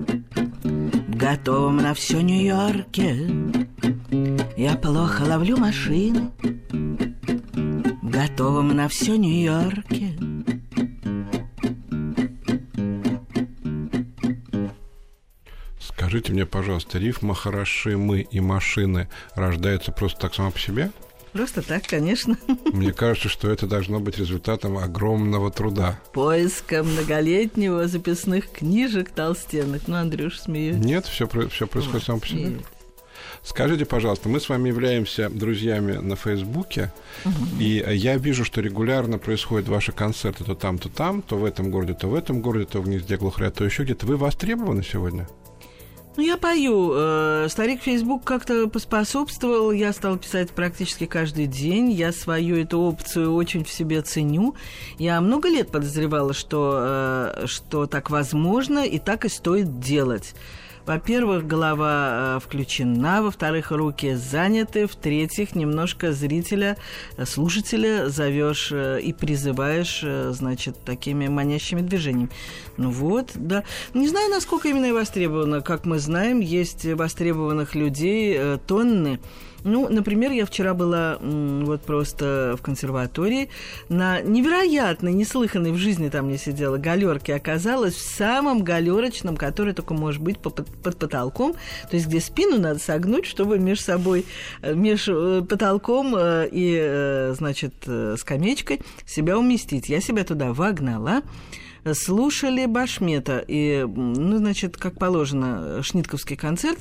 Готовым 1.17 1.77
на 1.77 1.95
все 1.95 2.21
Нью-Йорке. 2.21 3.27
Я 4.55 4.75
плохо 4.75 5.23
ловлю 5.23 5.57
машины. 5.57 6.29
Готовым 8.03 8.75
на 8.75 8.87
все 8.87 9.15
Нью-Йорке. 9.17 10.15
Скажите 15.79 16.33
мне, 16.33 16.45
пожалуйста, 16.45 16.99
рифма 16.99 17.33
«хороши 17.33 17.97
мы» 17.97 18.21
и 18.21 18.39
«машины» 18.39 19.09
рождается 19.33 19.91
просто 19.91 20.19
так 20.19 20.35
сама 20.35 20.51
по 20.51 20.59
себе? 20.59 20.91
Просто 21.37 21.61
так, 21.61 21.83
конечно. 21.85 22.35
Мне 22.73 22.91
кажется, 22.91 23.29
что 23.29 23.47
это 23.47 23.67
должно 23.67 23.99
быть 23.99 24.17
результатом 24.17 24.75
огромного 24.79 25.51
труда. 25.51 25.99
Поиска 26.11 26.81
многолетнего 26.81 27.87
записных 27.87 28.51
книжек 28.51 29.11
толстенных. 29.11 29.87
Ну, 29.87 29.97
Андрюш, 29.97 30.39
смеется. 30.39 30.79
Нет, 30.79 31.05
все, 31.05 31.29
все 31.49 31.67
происходит 31.67 32.05
само 32.05 32.19
по 32.19 32.27
себе. 32.27 32.45
Нет. 32.45 32.65
Скажите, 33.43 33.85
пожалуйста, 33.85 34.29
мы 34.29 34.39
с 34.39 34.49
вами 34.49 34.69
являемся 34.69 35.29
друзьями 35.29 35.97
на 35.97 36.15
Фейсбуке, 36.15 36.91
и 37.59 37.85
я 37.87 38.17
вижу, 38.17 38.43
что 38.43 38.59
регулярно 38.59 39.19
происходят 39.19 39.69
ваши 39.69 39.91
концерты 39.91 40.43
то 40.43 40.55
там, 40.55 40.79
то 40.79 40.89
там, 40.89 41.21
то 41.21 41.37
в 41.37 41.45
этом 41.45 41.69
городе, 41.69 41.93
то 41.93 42.07
в 42.07 42.15
этом 42.15 42.41
городе, 42.41 42.65
то 42.65 42.81
в 42.81 42.85
гнезде 42.85 43.15
глухаря, 43.15 43.51
то 43.51 43.63
еще 43.63 43.83
где-то. 43.83 44.07
Вы 44.07 44.17
востребованы 44.17 44.83
сегодня? 44.83 45.27
Ну, 46.17 46.23
я 46.23 46.35
пою. 46.35 46.93
Э, 46.95 47.45
Старик 47.47 47.83
Фейсбук 47.83 48.23
как-то 48.23 48.67
поспособствовал. 48.67 49.71
Я 49.71 49.93
стала 49.93 50.17
писать 50.17 50.49
практически 50.49 51.05
каждый 51.05 51.45
день. 51.45 51.91
Я 51.91 52.11
свою 52.11 52.57
эту 52.57 52.79
опцию 52.79 53.35
очень 53.35 53.63
в 53.63 53.69
себе 53.69 54.01
ценю. 54.01 54.55
Я 54.97 55.21
много 55.21 55.47
лет 55.47 55.71
подозревала, 55.71 56.33
что, 56.33 56.79
э, 56.79 57.45
что 57.45 57.85
так 57.85 58.09
возможно 58.09 58.83
и 58.83 58.97
так 58.97 59.25
и 59.25 59.29
стоит 59.29 59.79
делать. 59.79 60.33
Во-первых, 60.87 61.45
голова 61.45 62.37
э, 62.37 62.39
включена, 62.39 63.21
во-вторых, 63.21 63.71
руки 63.71 64.15
заняты, 64.15 64.87
в-третьих, 64.87 65.53
немножко 65.53 66.13
зрителя, 66.13 66.77
э, 67.17 67.25
слушателя 67.25 68.07
зовешь 68.07 68.69
э, 68.71 69.01
и 69.01 69.11
призываешь, 69.11 70.05
значит, 70.29 70.77
такими 70.85 71.27
манящими 71.27 71.81
движениями. 71.81 72.29
Ну 72.77 72.91
вот, 72.91 73.31
да. 73.35 73.65
Не 73.93 74.07
знаю, 74.07 74.29
насколько 74.31 74.69
именно 74.69 74.85
и 74.85 74.93
востребовано. 74.93 75.59
Как 75.61 75.85
мы 75.85 75.99
знаем, 75.99 76.39
есть 76.39 76.85
востребованных 76.85 77.75
людей 77.75 78.39
тонны. 78.65 79.19
Ну, 79.63 79.89
например, 79.89 80.31
я 80.31 80.45
вчера 80.45 80.73
была 80.73 81.17
вот 81.21 81.81
просто 81.81 82.55
в 82.57 82.61
консерватории 82.61 83.49
на 83.89 84.21
невероятной, 84.21 85.13
неслыханной 85.13 85.71
в 85.71 85.77
жизни 85.77 86.09
там 86.09 86.29
я 86.29 86.37
сидела 86.37 86.77
галерке, 86.77 87.35
оказалась 87.35 87.95
в 87.95 88.01
самом 88.01 88.63
галерочном, 88.63 89.35
который 89.35 89.73
только 89.73 89.93
может 89.93 90.21
быть 90.21 90.39
по- 90.39 90.49
под, 90.49 90.97
потолком, 90.97 91.53
то 91.89 91.95
есть 91.95 92.07
где 92.07 92.19
спину 92.19 92.59
надо 92.59 92.79
согнуть, 92.79 93.25
чтобы 93.25 93.59
между 93.59 93.83
собой, 93.83 94.25
э, 94.61 94.73
между 94.73 95.45
потолком 95.47 96.15
э, 96.15 96.47
и, 96.51 96.77
э, 96.79 97.33
значит, 97.37 97.73
э, 97.85 98.15
скамеечкой 98.17 98.81
себя 99.05 99.37
уместить. 99.37 99.89
Я 99.89 100.01
себя 100.01 100.23
туда 100.23 100.53
вогнала 100.53 101.21
слушали 101.93 102.65
Башмета. 102.65 103.43
И, 103.47 103.85
ну, 103.87 104.37
значит, 104.37 104.77
как 104.77 104.99
положено, 104.99 105.81
шнитковский 105.83 106.35
концерт. 106.35 106.79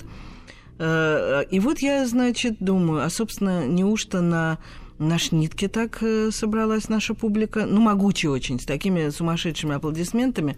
Э, 0.78 1.42
И 1.50 1.60
вот 1.60 1.80
я, 1.80 2.06
значит, 2.06 2.56
думаю, 2.60 3.04
а, 3.04 3.10
собственно, 3.10 3.66
неужто 3.66 4.20
на 4.20 4.58
на 4.98 5.18
Шнитке 5.18 5.68
так 5.68 6.02
э, 6.02 6.30
собралась 6.30 6.88
наша 6.88 7.12
публика? 7.12 7.66
Ну, 7.66 7.82
могучая 7.82 8.32
очень, 8.32 8.58
с 8.58 8.64
такими 8.64 9.10
сумасшедшими 9.10 9.74
аплодисментами, 9.74 10.56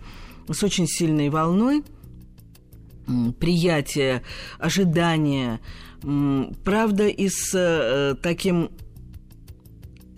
с 0.48 0.62
очень 0.62 0.86
сильной 0.86 1.28
волной 1.28 1.82
приятие, 3.40 4.22
ожидание, 4.58 5.60
правда, 6.62 7.08
и 7.08 7.28
с 7.28 7.52
э, 7.54 8.14
таким 8.22 8.70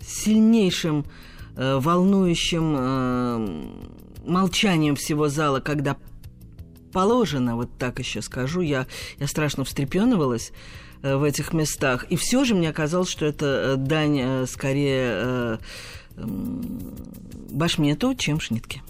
сильнейшим, 0.05 1.05
волнующим 1.55 3.71
молчанием 4.25 4.95
всего 4.95 5.29
зала, 5.29 5.61
когда 5.61 5.95
положено, 6.91 7.55
вот 7.55 7.69
так 7.77 7.99
еще 7.99 8.21
скажу, 8.21 8.61
я, 8.61 8.87
я 9.19 9.27
страшно 9.27 9.63
встрепенывалась 9.63 10.51
э, 11.01 11.15
в 11.15 11.23
этих 11.23 11.53
местах. 11.53 12.05
И 12.09 12.15
все 12.15 12.43
же 12.43 12.55
мне 12.55 12.71
казалось, 12.73 13.09
что 13.09 13.25
это 13.25 13.45
э, 13.45 13.75
дань 13.77 14.19
э, 14.19 14.45
скорее 14.47 15.59
Башмету, 17.49 18.15
чем 18.15 18.39
Шнитке. 18.39 18.81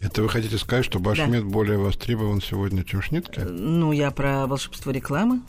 Это 0.00 0.22
вы 0.22 0.28
хотите 0.28 0.56
сказать, 0.58 0.84
что 0.84 0.98
Башмет 0.98 1.44
более 1.44 1.78
востребован 1.78 2.40
сегодня, 2.40 2.84
чем 2.84 3.02
Шнитке? 3.02 3.44
Ну, 3.44 3.92
я 3.92 4.10
про 4.10 4.46
волшебство 4.46 4.92
рекламы. 4.92 5.40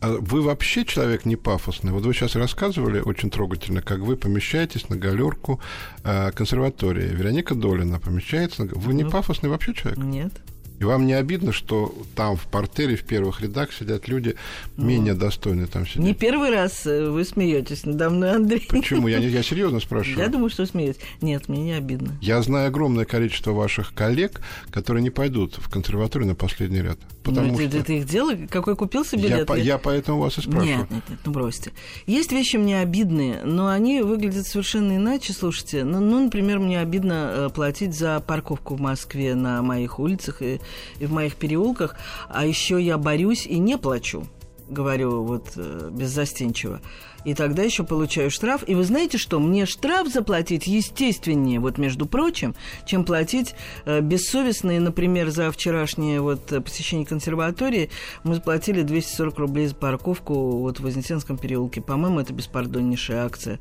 А 0.00 0.16
вы 0.20 0.42
вообще 0.42 0.84
человек 0.84 1.24
не 1.24 1.36
пафосный. 1.36 1.90
Вот 1.92 2.04
вы 2.04 2.14
сейчас 2.14 2.36
рассказывали 2.36 3.00
очень 3.00 3.30
трогательно, 3.30 3.82
как 3.82 3.98
вы 3.98 4.16
помещаетесь 4.16 4.88
на 4.88 4.96
галерку 4.96 5.60
э, 6.04 6.30
консерватории. 6.32 7.08
Вероника 7.08 7.54
Долина 7.54 7.98
помещается. 7.98 8.64
На... 8.64 8.74
Вы 8.74 8.94
не 8.94 9.04
Ну. 9.04 9.10
пафосный 9.10 9.50
вообще 9.50 9.74
человек? 9.74 9.98
Нет. 9.98 10.32
И 10.80 10.84
вам 10.84 11.06
не 11.06 11.12
обидно, 11.14 11.52
что 11.52 11.92
там 12.14 12.36
в 12.36 12.46
портере, 12.46 12.94
в 12.96 13.02
первых 13.04 13.40
рядах 13.40 13.72
сидят 13.72 14.06
люди 14.06 14.36
менее 14.76 15.14
достойные 15.14 15.66
там 15.66 15.86
сидят? 15.86 16.04
Не 16.04 16.14
первый 16.14 16.50
раз 16.50 16.86
э, 16.86 17.10
вы 17.10 17.24
смеетесь 17.24 17.84
надо 17.84 18.10
мной, 18.10 18.32
Андрей. 18.36 18.66
Почему? 18.68 19.08
Я, 19.08 19.18
не- 19.18 19.26
я 19.28 19.42
серьезно 19.42 19.80
спрашиваю. 19.80 20.18
Я 20.24 20.28
думаю, 20.28 20.50
что 20.50 20.64
смеетесь. 20.66 21.00
Нет, 21.20 21.48
мне 21.48 21.62
не 21.64 21.72
обидно. 21.72 22.16
Я 22.20 22.40
знаю 22.42 22.68
огромное 22.68 23.04
количество 23.04 23.50
ваших 23.52 23.92
коллег, 23.92 24.40
которые 24.70 25.02
не 25.02 25.10
пойдут 25.10 25.56
в 25.58 25.68
консерваторию 25.68 26.28
на 26.28 26.34
последний 26.36 26.80
ряд. 26.80 26.98
Потому 27.24 27.48
ну, 27.48 27.58
что 27.58 27.70
ты- 27.70 27.82
ты 27.82 27.98
их 27.98 28.06
делал? 28.06 28.30
Какой 28.48 28.76
купил 28.76 29.04
себе 29.04 29.24
я, 29.28 29.34
билет? 29.34 29.46
по- 29.48 29.54
я 29.58 29.78
поэтому 29.78 30.20
вас 30.20 30.38
и 30.38 30.42
спрашиваю. 30.42 30.78
Нет, 30.78 30.90
нет, 30.90 31.02
нет, 31.08 31.18
ну 31.24 31.32
бросьте. 31.32 31.72
Есть 32.06 32.30
вещи 32.32 32.56
мне 32.56 32.78
обидные, 32.80 33.42
но 33.44 33.66
они 33.68 34.00
выглядят 34.02 34.46
совершенно 34.46 34.96
иначе, 34.96 35.32
слушайте. 35.32 35.82
Ну, 35.84 36.00
ну, 36.00 36.24
например, 36.24 36.60
мне 36.60 36.78
обидно 36.80 37.30
э, 37.30 37.50
платить 37.52 37.94
за 37.94 38.20
парковку 38.20 38.76
в 38.76 38.80
Москве 38.80 39.34
на 39.34 39.60
моих 39.62 39.98
улицах 39.98 40.40
и, 40.40 40.60
и 40.98 41.06
в 41.06 41.12
моих 41.12 41.36
переулках, 41.36 41.96
а 42.28 42.46
еще 42.46 42.80
я 42.80 42.98
борюсь 42.98 43.46
и 43.46 43.58
не 43.58 43.78
плачу, 43.78 44.26
говорю 44.68 45.22
вот 45.22 45.52
э, 45.56 45.90
беззастенчиво. 45.92 46.80
И 47.24 47.34
тогда 47.34 47.62
еще 47.62 47.84
получаю 47.84 48.30
штраф. 48.30 48.64
И 48.66 48.74
вы 48.74 48.84
знаете 48.84 49.18
что? 49.18 49.40
Мне 49.40 49.66
штраф 49.66 50.08
заплатить 50.08 50.66
естественнее, 50.66 51.60
вот 51.60 51.76
между 51.76 52.06
прочим, 52.06 52.54
чем 52.86 53.04
платить 53.04 53.54
э, 53.84 54.00
бессовестные, 54.00 54.80
например, 54.80 55.30
за 55.30 55.50
вчерашнее 55.50 56.20
вот 56.20 56.52
э, 56.52 56.60
посещение 56.60 57.06
консерватории. 57.06 57.90
Мы 58.24 58.36
заплатили 58.36 58.82
240 58.82 59.38
рублей 59.38 59.66
за 59.66 59.74
парковку 59.74 60.58
вот 60.58 60.78
в 60.78 60.84
Вознесенском 60.84 61.38
переулке. 61.38 61.80
По-моему, 61.80 62.20
это 62.20 62.32
беспардоннейшая 62.32 63.26
акция. 63.26 63.58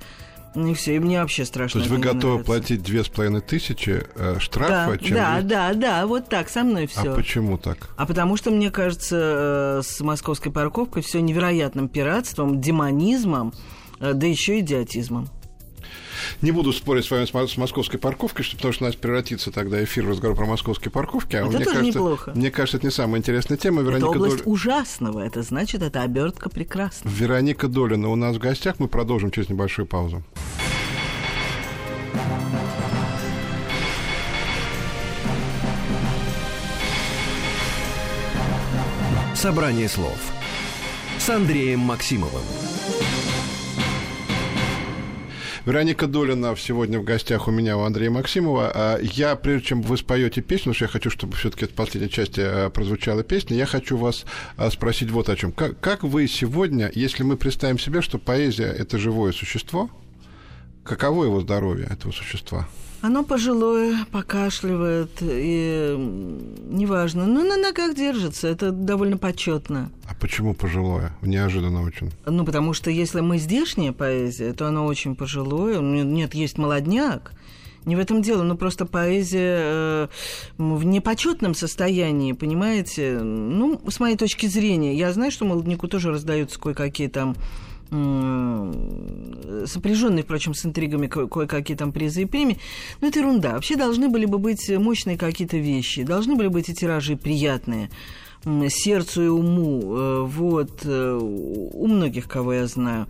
И 0.55 0.73
все, 0.73 0.95
и 0.95 0.99
мне 0.99 1.21
вообще 1.21 1.45
страшно. 1.45 1.81
То 1.81 1.85
есть 1.85 1.91
вы 1.91 1.97
готовы 2.01 2.33
нравится. 2.39 2.45
платить 2.45 2.83
две 2.83 3.03
с 3.03 3.07
половиной 3.09 3.41
тысячи 3.41 4.03
э, 4.15 4.39
штрафа? 4.39 4.91
Да, 4.91 4.97
чем 4.97 5.15
да, 5.15 5.35
есть- 5.35 5.47
да, 5.47 5.73
да, 5.73 6.07
вот 6.07 6.29
так, 6.29 6.49
со 6.49 6.63
мной 6.63 6.87
все. 6.87 7.11
А 7.11 7.15
почему 7.15 7.57
так? 7.57 7.89
А 7.95 8.05
потому 8.05 8.37
что, 8.37 8.49
мне 8.49 8.71
кажется, 8.71 9.79
э, 9.79 9.81
с 9.83 9.99
московской 10.01 10.51
парковкой 10.51 11.03
все 11.03 11.21
невероятным 11.21 11.89
пиратством, 11.89 12.59
демонизмом, 12.59 13.53
э, 13.99 14.13
да 14.13 14.25
еще 14.25 14.59
идиотизмом. 14.59 15.27
Не 16.41 16.51
буду 16.51 16.73
спорить 16.73 17.05
с 17.05 17.11
вами 17.11 17.25
с, 17.25 17.51
с 17.51 17.57
московской 17.57 17.99
парковкой, 17.99 18.43
что, 18.45 18.55
потому 18.55 18.73
что 18.73 18.84
у 18.84 18.88
нас 18.88 18.95
превратится 18.95 19.51
тогда 19.51 19.84
эфир 19.84 20.05
в 20.05 20.09
разговор 20.09 20.36
про 20.36 20.45
московские 20.45 20.91
парковки. 20.91 21.36
А 21.36 21.39
Это 21.39 21.47
мне 21.47 21.57
тоже 21.59 21.65
кажется, 21.65 21.86
неплохо. 21.86 22.32
Мне 22.36 22.51
кажется, 22.51 22.78
это 22.78 22.86
не 22.86 22.91
самая 22.91 23.19
интересная 23.19 23.57
тема. 23.57 23.82
Это 23.82 23.91
Вероника, 23.91 24.07
область 24.09 24.38
Доль- 24.38 24.53
ужасного, 24.53 25.19
это 25.21 25.41
значит, 25.41 25.82
это 25.82 26.01
обертка 26.01 26.49
прекрасна. 26.49 27.09
Вероника 27.09 27.67
Долина 27.67 28.09
у 28.09 28.15
нас 28.15 28.36
в 28.36 28.39
гостях. 28.39 28.75
Мы 28.80 28.88
продолжим 28.88 29.32
через 29.32 29.49
небольшую 29.49 29.86
паузу. 29.86 30.23
Собрание 39.36 39.88
слов 39.88 40.17
с 41.19 41.30
Андреем 41.30 41.80
Максимовым. 41.80 42.66
Вероника 45.68 46.07
Долина 46.07 46.55
сегодня 46.55 46.97
в 46.97 47.03
гостях 47.03 47.49
у 47.49 47.51
меня, 47.51 47.78
у 47.78 47.82
Андрея 47.82 48.09
Максимова. 48.09 48.72
А 48.74 48.99
Я, 49.01 49.36
прежде 49.36 49.68
чем 49.68 49.82
вы 49.82 49.97
споете 49.97 50.39
песню, 50.39 50.72
потому 50.72 50.76
что 50.76 50.86
я 50.86 50.89
хочу, 50.89 51.09
чтобы 51.09 51.36
все-таки 51.36 51.65
в 51.65 51.72
последней 51.72 52.09
части 52.09 52.39
э, 52.39 52.70
прозвучала 52.70 53.22
песня, 53.22 53.57
я 53.57 53.65
хочу 53.65 53.97
вас 53.97 54.24
э, 54.55 54.70
спросить 54.72 55.11
вот 55.11 55.28
о 55.28 55.36
чем. 55.36 55.51
Как, 55.51 55.78
как 55.82 56.03
вы 56.03 56.30
сегодня, 56.30 56.89
если 56.95 57.24
мы 57.24 57.36
представим 57.36 57.80
себе, 57.80 58.01
что 58.01 58.18
поэзия– 58.18 58.68
это 58.80 58.97
живое 58.97 59.34
существо, 59.34 59.89
каково 60.86 61.26
его 61.26 61.41
здоровье, 61.41 61.89
этого 61.91 62.13
существа? 62.13 62.70
Оно 63.01 63.23
пожилое, 63.23 64.05
покашливает, 64.11 65.11
и 65.21 65.95
неважно. 66.69 67.27
Но 67.27 67.43
на 67.43 67.57
ногах 67.57 67.95
держится, 67.95 68.47
это 68.47 68.71
довольно 68.71 69.17
почетно. 69.17 69.91
А 70.09 70.15
почему 70.15 70.53
пожилое? 70.53 71.15
Неожиданно 71.21 71.83
очень. 71.83 72.11
Ну, 72.25 72.43
потому 72.43 72.73
что 72.73 72.89
если 72.89 73.21
мы 73.21 73.37
здешняя 73.37 73.91
поэзия, 73.91 74.53
то 74.53 74.67
оно 74.67 74.85
очень 74.85 75.15
пожилое. 75.15 75.79
Нет, 75.79 76.33
есть 76.33 76.57
молодняк. 76.57 77.33
Не 77.85 77.95
в 77.95 77.99
этом 77.99 78.21
дело, 78.21 78.43
ну 78.43 78.57
просто 78.57 78.85
поэзия 78.85 79.59
э, 79.61 80.07
в 80.57 80.83
непочетном 80.83 81.55
состоянии, 81.55 82.33
понимаете? 82.33 83.17
Ну, 83.21 83.79
с 83.87 84.01
моей 84.01 84.17
точки 84.17 84.45
зрения, 84.45 84.93
я 84.93 85.13
знаю, 85.13 85.31
что 85.31 85.45
молодняку 85.45 85.87
тоже 85.87 86.09
раздаются 86.09 86.59
кое-какие 86.59 87.07
там 87.07 87.37
сопряженные, 89.65 90.23
впрочем, 90.23 90.53
с 90.53 90.65
интригами 90.65 91.07
ко- 91.07 91.27
кое-какие 91.27 91.77
там 91.77 91.91
призы 91.91 92.23
и 92.23 92.25
премии. 92.25 92.59
Но 93.01 93.07
это 93.07 93.19
ерунда. 93.19 93.53
Вообще 93.53 93.75
должны 93.75 94.09
были 94.09 94.25
бы 94.25 94.38
быть 94.38 94.69
мощные 94.69 95.17
какие-то 95.17 95.57
вещи, 95.57 96.03
должны 96.03 96.35
были 96.35 96.47
быть 96.47 96.69
и 96.69 96.73
тиражи 96.73 97.15
приятные 97.15 97.89
сердцу 98.69 99.23
и 99.23 99.27
уму, 99.27 99.81
э, 99.95 100.21
вот, 100.21 100.81
э, 100.85 101.19
у 101.21 101.88
многих, 101.88 102.27
кого 102.27 102.53
я 102.53 102.67
знаю. 102.67 103.07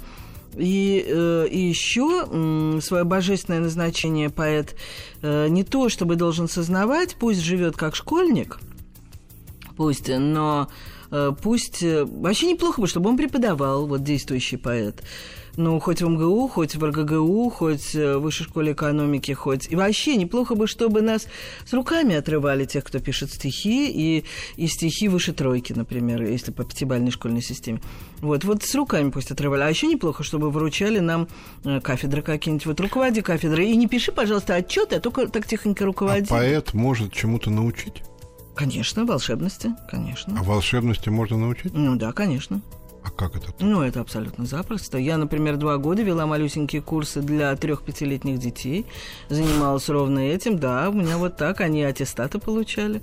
И, 0.55 1.05
э, 1.07 1.47
и 1.51 1.59
еще 1.59 2.79
свое 2.81 3.03
божественное 3.03 3.59
назначение 3.59 4.29
поэт 4.29 4.75
не 5.21 5.63
то, 5.63 5.89
чтобы 5.89 6.15
должен 6.15 6.47
сознавать, 6.47 7.15
пусть 7.19 7.41
живет 7.41 7.75
как 7.75 7.95
школьник, 7.95 8.59
пусть, 9.75 10.09
но 10.09 10.67
пусть... 11.41 11.83
э, 11.83 12.05
Вообще 12.05 12.47
неплохо 12.51 12.81
бы, 12.81 12.87
чтобы 12.87 13.09
он 13.09 13.17
преподавал, 13.17 13.87
вот 13.87 14.03
действующий 14.03 14.57
поэт. 14.57 15.03
Ну, 15.59 15.79
хоть 15.79 16.03
в 16.03 16.07
МГУ, 16.07 16.49
хоть 16.49 16.75
в 16.75 16.83
РГГУ, 16.85 17.49
хоть 17.49 17.95
э, 17.95 18.17
в 18.17 18.21
Высшей 18.21 18.45
школе 18.45 18.73
экономики, 18.73 19.31
хоть... 19.31 19.67
И 19.71 19.75
вообще 19.75 20.15
неплохо 20.15 20.53
бы, 20.53 20.67
чтобы 20.67 21.01
нас 21.01 21.25
с 21.65 21.73
руками 21.73 22.13
отрывали 22.13 22.65
тех, 22.65 22.83
кто 22.83 22.99
пишет 22.99 23.33
стихи, 23.33 23.89
и, 23.89 24.23
и 24.55 24.67
стихи 24.67 25.07
выше 25.07 25.33
тройки, 25.33 25.73
например, 25.73 26.21
если 26.21 26.51
по 26.51 26.63
пятибалльной 26.63 27.09
школьной 27.09 27.41
системе. 27.41 27.81
Вот, 28.19 28.43
вот 28.43 28.61
с 28.61 28.75
руками 28.75 29.09
пусть 29.09 29.31
отрывали. 29.31 29.61
А 29.63 29.69
еще 29.69 29.87
неплохо, 29.87 30.23
чтобы 30.23 30.51
вручали 30.51 30.99
нам 30.99 31.27
э, 31.65 31.79
кафедры 31.81 32.21
какие-нибудь. 32.21 32.67
Вот 32.67 32.79
руководи 32.79 33.21
кафедрой. 33.21 33.71
И 33.71 33.75
не 33.75 33.87
пиши, 33.87 34.11
пожалуйста, 34.11 34.53
отчеты, 34.53 34.97
а 34.97 34.99
только 34.99 35.27
так 35.27 35.47
тихонько 35.47 35.85
А 35.85 35.87
руководи. 35.87 36.27
поэт 36.29 36.75
может 36.75 37.11
чему-то 37.13 37.49
научить? 37.49 38.03
Конечно, 38.57 39.05
волшебности, 39.05 39.75
конечно. 39.89 40.35
А 40.39 40.43
волшебности 40.43 41.09
можно 41.09 41.37
научить? 41.37 41.73
Ну 41.73 41.95
да, 41.95 42.11
конечно. 42.11 42.61
А 43.03 43.09
как 43.11 43.35
это? 43.35 43.53
Ну, 43.59 43.81
это 43.83 44.01
абсолютно 44.01 44.45
запросто. 44.45 44.97
Я, 44.97 45.17
например, 45.17 45.55
два 45.57 45.77
года 45.77 46.01
вела 46.01 46.25
малюсенькие 46.25 46.81
курсы 46.81 47.21
для 47.21 47.55
трех-пятилетних 47.55 48.37
детей. 48.39 48.85
Занималась 49.29 49.87
ровно 49.87 50.19
этим. 50.19 50.59
Да, 50.59 50.89
у 50.89 50.93
меня 50.93 51.17
вот 51.17 51.37
так 51.37 51.61
они 51.61 51.83
аттестаты 51.83 52.39
получали. 52.39 53.01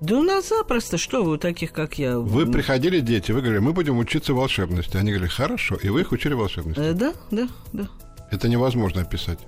Да 0.00 0.16
у 0.16 0.22
нас 0.22 0.48
запросто. 0.48 0.98
Что 0.98 1.24
вы, 1.24 1.32
у 1.32 1.36
таких, 1.38 1.72
как 1.72 1.98
я? 1.98 2.18
Вы 2.18 2.46
приходили, 2.46 3.00
дети, 3.00 3.32
вы 3.32 3.40
говорили, 3.40 3.60
мы 3.60 3.72
будем 3.72 3.98
учиться 3.98 4.34
волшебности. 4.34 4.96
Они 4.96 5.12
говорили, 5.12 5.30
хорошо, 5.30 5.76
и 5.76 5.88
вы 5.88 6.02
их 6.02 6.12
учили 6.12 6.34
волшебности. 6.34 6.80
э, 6.80 6.92
да, 6.92 7.14
да, 7.30 7.48
да. 7.72 7.88
Это 8.30 8.48
невозможно 8.48 9.00
описать. 9.00 9.38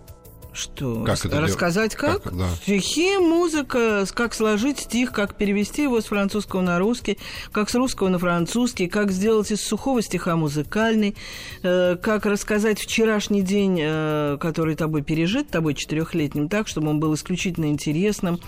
Что? 0.61 1.05
Как 1.05 1.25
это 1.25 1.41
рассказать 1.41 1.95
как? 1.95 2.23
как, 2.23 2.37
да. 2.37 2.49
Стихи, 2.63 3.17
музыка, 3.19 4.05
как 4.13 4.35
сложить 4.35 4.79
стих, 4.81 5.13
как 5.13 5.35
перевести 5.35 5.83
его 5.85 6.01
с 6.01 6.05
французского 6.07 6.61
на 6.61 6.79
русский, 6.79 7.17
как 7.51 7.71
с 7.71 7.75
русского 7.75 8.09
на 8.09 8.19
французский, 8.19 8.87
как 8.89 9.11
сделать 9.11 9.51
из 9.51 9.63
сухого 9.63 10.03
стиха 10.03 10.37
музыкальный, 10.37 11.17
э, 11.63 11.97
как 11.97 12.27
рассказать 12.27 12.79
вчерашний 12.79 13.41
день, 13.41 13.79
э, 13.81 14.37
который 14.39 14.75
тобой 14.75 15.03
пережит, 15.03 15.49
тобой 15.49 15.73
четырехлетним, 15.75 16.49
так, 16.51 16.69
чтобы 16.69 16.89
он 16.91 17.01
был 17.01 17.15
исключительно 17.15 17.67
интересным, 17.67 18.39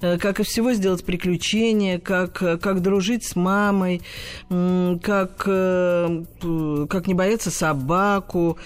э, 0.00 0.18
как 0.18 0.38
из 0.38 0.46
всего 0.46 0.72
сделать 0.72 1.04
приключение, 1.04 1.98
как, 1.98 2.40
э, 2.42 2.58
как 2.58 2.80
дружить 2.80 3.24
с 3.24 3.34
мамой, 3.34 4.02
м, 4.50 5.00
как, 5.00 5.42
э, 5.46 6.22
как 6.88 7.06
не 7.08 7.14
бояться 7.14 7.50
собаку, 7.50 8.56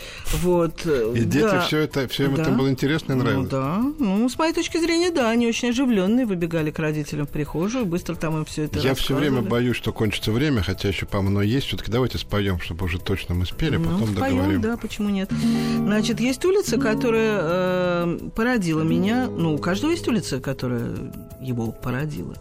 вот. 0.43 0.85
И 0.85 1.21
дети 1.25 1.43
Да. 1.45 1.61
все 1.63 1.79
это, 1.79 2.07
все 2.09 2.25
им 2.27 2.35
Да. 2.35 2.43
это 2.43 2.51
было 2.51 2.69
интересно 2.69 2.90
и 2.97 3.13
Ну 3.13 3.17
нравилось. 3.17 3.49
да. 3.49 3.83
Ну, 3.99 4.29
с 4.29 4.39
моей 4.39 4.53
точки 4.53 4.79
зрения, 4.79 5.11
да, 5.11 5.31
они 5.31 5.47
очень 5.47 5.71
оживленные, 5.71 6.27
выбегали 6.27 6.71
к 6.71 6.79
родителям 6.79 7.27
в 7.27 7.31
прихожую, 7.31 7.87
быстро 7.87 8.15
там 8.15 8.37
им 8.39 8.45
все 8.45 8.65
это 8.65 8.79
Я 8.81 8.95
все 8.95 9.15
время 9.15 9.43
боюсь, 9.43 9.77
что 9.77 9.93
кончится 9.93 10.33
время, 10.33 10.63
хотя 10.63 10.89
еще, 10.89 11.07
по-моему, 11.07 11.41
есть. 11.43 11.67
Все-таки 11.67 11.91
давайте 11.91 12.19
споем, 12.19 12.61
чтобы 12.61 12.87
уже 12.87 12.99
точно 12.99 13.35
мы 13.35 13.47
спели, 13.47 13.77
Ну, 13.77 13.85
потом 13.91 14.15
споем, 14.15 14.37
договорим. 14.37 14.61
да, 14.61 14.77
почему 14.77 15.09
нет? 15.11 15.31
Значит, 15.77 16.21
есть 16.21 16.45
улица, 16.45 16.79
которая 16.79 17.39
э, 17.43 18.19
породила 18.35 18.83
меня. 18.83 19.27
Ну, 19.29 19.55
у 19.55 19.59
каждого 19.59 19.91
есть 19.91 20.07
улица, 20.09 20.41
которая 20.41 20.93
его 21.41 21.73
породила. 21.73 22.35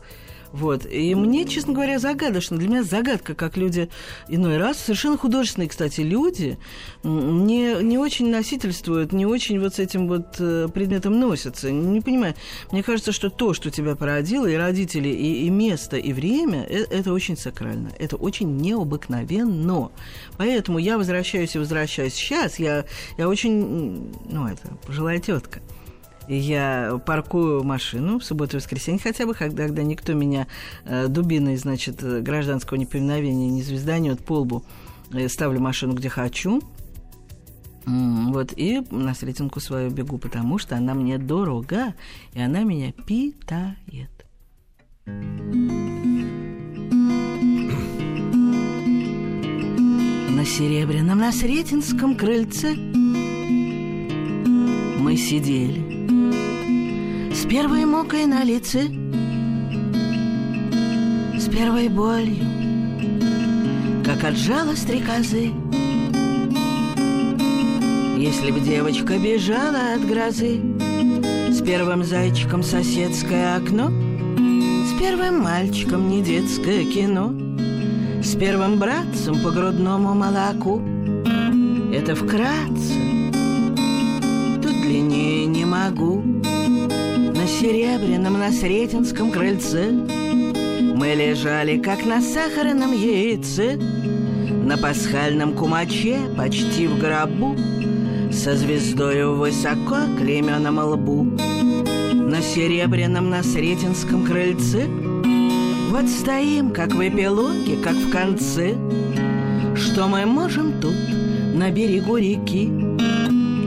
Вот. 0.51 0.85
И 0.85 1.13
мне, 1.15 1.45
честно 1.45 1.73
говоря, 1.73 1.99
загадочно. 1.99 2.57
Для 2.57 2.67
меня 2.67 2.83
загадка, 2.83 3.35
как 3.35 3.57
люди 3.57 3.89
иной 4.27 4.57
раз, 4.57 4.79
совершенно 4.79 5.17
художественные, 5.17 5.69
кстати, 5.69 6.01
люди, 6.01 6.57
не, 7.03 7.83
не 7.83 7.97
очень 7.97 8.29
носительствуют, 8.31 9.13
не 9.13 9.25
очень 9.25 9.59
вот 9.59 9.75
с 9.75 9.79
этим 9.79 10.07
вот 10.07 10.35
э, 10.39 10.67
предметом 10.73 11.19
носятся. 11.19 11.71
Не 11.71 12.01
понимаю. 12.01 12.35
Мне 12.71 12.83
кажется, 12.83 13.11
что 13.11 13.29
то, 13.29 13.53
что 13.53 13.69
тебя 13.69 13.95
породило, 13.95 14.47
и 14.47 14.55
родители, 14.55 15.09
и, 15.09 15.45
и 15.45 15.49
место, 15.49 15.97
и 15.97 16.13
время, 16.13 16.65
э- 16.67 16.85
это 16.89 17.13
очень 17.13 17.37
сакрально. 17.37 17.91
Это 17.99 18.15
очень 18.15 18.57
необыкновенно. 18.57 19.91
Поэтому 20.37 20.79
я 20.79 20.97
возвращаюсь 20.97 21.55
и 21.55 21.59
возвращаюсь 21.59 22.13
сейчас. 22.13 22.59
Я, 22.59 22.85
я 23.17 23.29
очень, 23.29 24.11
ну, 24.29 24.47
это, 24.47 24.67
пожилая 24.85 25.19
тетка. 25.19 25.61
Я 26.29 27.01
паркую 27.07 27.63
машину 27.63 28.19
в 28.19 28.23
субботу 28.23 28.57
и 28.57 28.59
воскресенье 28.59 29.01
хотя 29.01 29.25
бы, 29.25 29.33
когда, 29.33 29.63
когда 29.63 29.81
никто 29.81 30.13
меня 30.13 30.45
э, 30.85 31.07
дубиной, 31.07 31.57
значит, 31.57 32.03
гражданского 32.23 32.77
неповиновения 32.77 33.49
не 33.49 33.63
звезданет 33.63 34.23
по 34.23 34.41
лбу. 34.41 34.63
Э, 35.11 35.27
ставлю 35.27 35.59
машину, 35.59 35.93
где 35.93 36.07
хочу. 36.07 36.61
Вот, 37.85 38.53
и 38.55 38.83
на 38.91 39.15
сретенку 39.15 39.59
свою 39.59 39.89
бегу, 39.89 40.19
потому 40.19 40.59
что 40.59 40.75
она 40.75 40.93
мне 40.93 41.17
дорога, 41.17 41.95
и 42.33 42.41
она 42.41 42.61
меня 42.61 42.91
питает. 42.91 44.11
На 50.29 50.45
серебряном, 50.45 51.17
на 51.17 51.31
сретенском 51.31 52.15
крыльце 52.15 52.75
мы 54.99 55.17
сидели 55.17 55.88
С 57.39 57.45
первой 57.45 57.85
мукой 57.85 58.25
на 58.25 58.43
лице 58.43 58.81
С 61.39 61.47
первой 61.47 61.87
болью 61.87 62.43
Как 64.03 64.25
от 64.25 64.35
жалость 64.35 64.81
стрекозы 64.81 65.51
Если 68.17 68.51
б 68.51 68.59
девочка 68.59 69.17
бежала 69.17 69.93
от 69.95 70.05
грозы 70.05 70.59
С 71.49 71.61
первым 71.61 72.03
зайчиком 72.03 72.61
соседское 72.61 73.55
окно 73.55 73.89
С 73.89 74.99
первым 74.99 75.39
мальчиком 75.39 76.09
не 76.09 76.21
детское 76.21 76.83
кино 76.83 77.33
С 78.21 78.35
первым 78.35 78.79
братцем 78.79 79.41
по 79.41 79.49
грудному 79.51 80.13
молоку. 80.13 80.81
Это 81.93 82.15
вкратце 82.15 82.95
не, 84.89 85.45
не 85.45 85.65
могу 85.65 86.21
серебряном, 87.59 88.39
на 88.39 88.51
Сретенском 88.53 89.31
крыльце. 89.31 89.91
Мы 89.91 91.13
лежали, 91.13 91.77
как 91.77 92.05
на 92.05 92.21
сахарном 92.21 92.93
яйце 92.93 93.77
На 94.63 94.77
пасхальном 94.77 95.53
кумаче, 95.53 96.19
почти 96.37 96.87
в 96.87 96.97
гробу 96.99 97.57
Со 98.31 98.55
звездою 98.55 99.35
высоко 99.35 99.97
клейменом 100.17 100.79
лбу 100.79 101.23
На 102.13 102.41
серебряном, 102.41 103.29
на 103.29 103.43
Сретенском 103.43 104.25
крыльце. 104.25 104.87
Вот 105.89 106.07
стоим, 106.07 106.71
как 106.71 106.93
в 106.93 107.01
эпилоге, 107.01 107.75
как 107.83 107.95
в 107.95 108.09
конце. 108.09 108.75
Что 109.75 110.07
мы 110.07 110.25
можем 110.25 110.79
тут, 110.79 110.95
на 111.53 111.71
берегу 111.71 112.15
реки 112.15 112.71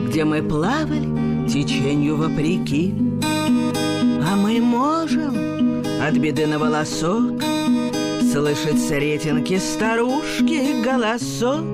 где 0.09 0.26
мы 0.26 0.43
плавали 0.43 1.49
теченью 1.49 2.16
вопреки. 2.16 3.11
Мы 4.53 4.61
можем 4.61 5.82
от 6.07 6.18
беды 6.18 6.46
на 6.46 6.59
волосок 6.59 7.42
Слышать 8.30 8.78
с 8.78 8.90
ретинки 8.90 9.59
старушки 9.59 10.82
голосок. 10.84 11.64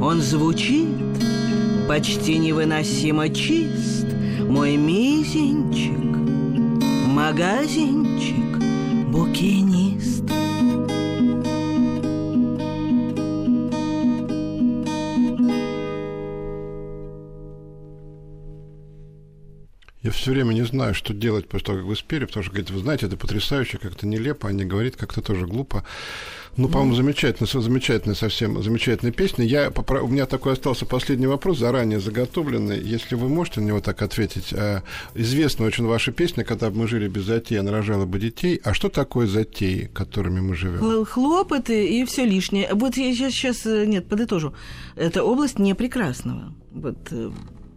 Он 0.00 0.20
звучит 0.20 0.86
почти 1.88 2.38
невыносимо 2.38 3.28
чист, 3.30 4.06
Мой 4.48 4.76
мизинчик, 4.76 5.98
магазинчик, 7.08 8.58
букинист. 9.08 9.81
Я 20.02 20.10
все 20.10 20.32
время 20.32 20.52
не 20.52 20.64
знаю, 20.64 20.94
что 20.94 21.14
делать 21.14 21.48
после 21.48 21.66
того, 21.66 21.78
как 21.78 21.86
вы 21.86 21.94
спели, 21.94 22.24
потому 22.24 22.42
что, 22.42 22.52
говорите, 22.52 22.72
вы 22.72 22.80
знаете, 22.80 23.06
это 23.06 23.16
потрясающе, 23.16 23.78
как-то 23.78 24.06
нелепо, 24.06 24.48
а 24.48 24.52
не 24.52 24.64
говорит 24.64 24.96
как-то 24.96 25.22
тоже 25.22 25.46
глупо. 25.46 25.84
Ну, 26.56 26.68
по-моему, 26.68 26.94
замечательно, 26.94 27.46
замечательная 27.46 28.14
совсем, 28.14 28.62
замечательная 28.62 29.12
песня. 29.12 29.44
Я, 29.44 29.70
у 29.70 30.08
меня 30.08 30.26
такой 30.26 30.52
остался 30.52 30.84
последний 30.84 31.26
вопрос, 31.26 31.58
заранее 31.58 31.98
заготовленный. 31.98 32.78
Если 32.78 33.14
вы 33.14 33.28
можете 33.28 33.60
на 33.60 33.66
него 33.66 33.80
так 33.80 34.02
ответить. 34.02 34.52
А, 34.52 34.82
известна 35.14 35.64
очень 35.64 35.86
ваша 35.86 36.12
песня, 36.12 36.44
когда 36.44 36.68
мы 36.70 36.88
жили 36.88 37.08
без 37.08 37.24
затей, 37.24 37.58
она 37.58 37.70
рожала 37.70 38.04
бы 38.04 38.18
детей. 38.18 38.60
А 38.64 38.74
что 38.74 38.90
такое 38.90 39.26
затеи, 39.26 39.88
которыми 39.94 40.40
мы 40.40 40.54
живем? 40.54 41.06
Хлопоты 41.06 41.88
и 41.88 42.04
все 42.04 42.26
лишнее. 42.26 42.68
Вот 42.72 42.98
я 42.98 43.14
сейчас, 43.14 43.32
сейчас, 43.32 43.64
э, 43.64 43.86
нет, 43.86 44.06
подытожу. 44.08 44.52
Это 44.94 45.24
область 45.24 45.58
непрекрасного. 45.58 46.52
Вот 46.72 46.98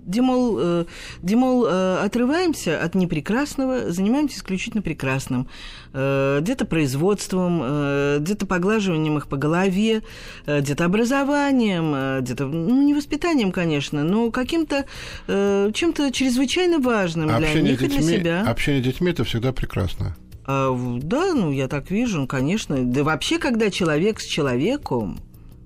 Димол, 0.06 0.58
э, 0.60 0.86
Димол 1.22 1.66
э, 1.66 1.98
отрываемся 2.04 2.82
от 2.82 2.96
непрекрасного, 2.96 3.92
занимаемся 3.92 4.38
исключительно 4.38 4.82
прекрасным. 4.82 5.48
Э, 5.94 6.40
где-то 6.42 6.66
производством, 6.66 8.20
где-то 8.20 8.46
поглаживанием 8.46 9.18
их 9.18 9.28
по 9.28 9.38
голове, 9.38 10.04
где-то 10.46 10.86
образованием, 10.86 12.22
где-то, 12.22 12.46
ну, 12.46 12.84
не 12.84 12.94
воспитанием, 12.94 13.52
конечно, 13.52 14.04
но 14.04 14.32
каким-то, 14.32 14.86
чем-то 15.28 16.12
чрезвычайно 16.12 16.80
важным 16.80 17.28
для 17.28 17.38
общение 17.38 17.72
них 17.72 17.80
детьми, 17.80 17.98
и 17.98 18.02
для 18.02 18.18
себя. 18.18 18.44
Общение 18.48 18.82
с 18.82 18.86
детьми– 18.86 19.12
это 19.12 19.24
всегда 19.24 19.52
прекрасно. 19.52 20.16
А, 20.46 20.76
да, 21.02 21.34
ну, 21.34 21.52
я 21.52 21.68
так 21.68 21.90
вижу, 21.90 22.28
конечно. 22.28 22.78
Да 22.84 23.04
вообще, 23.04 23.40
когда 23.40 23.70
человек 23.72 24.20
с 24.20 24.26
человеком, 24.26 25.20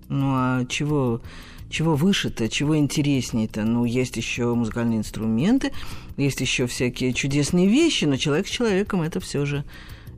ну, 0.08 0.32
а 0.34 0.66
чего 0.66 1.22
чего 1.70 1.96
выше-то, 1.96 2.50
чего 2.50 2.78
интереснее-то? 2.78 3.64
Ну, 3.64 3.86
есть 3.86 4.18
еще 4.18 4.54
музыкальные 4.54 5.00
инструменты, 5.00 5.72
есть 6.18 6.42
еще 6.42 6.68
всякие 6.68 7.14
чудесные 7.14 7.68
вещи, 7.68 8.06
но 8.06 8.18
человек 8.18 8.48
с 8.48 8.52
человеком 8.52 9.02
это 9.02 9.20
все 9.20 9.46
же 9.46 9.64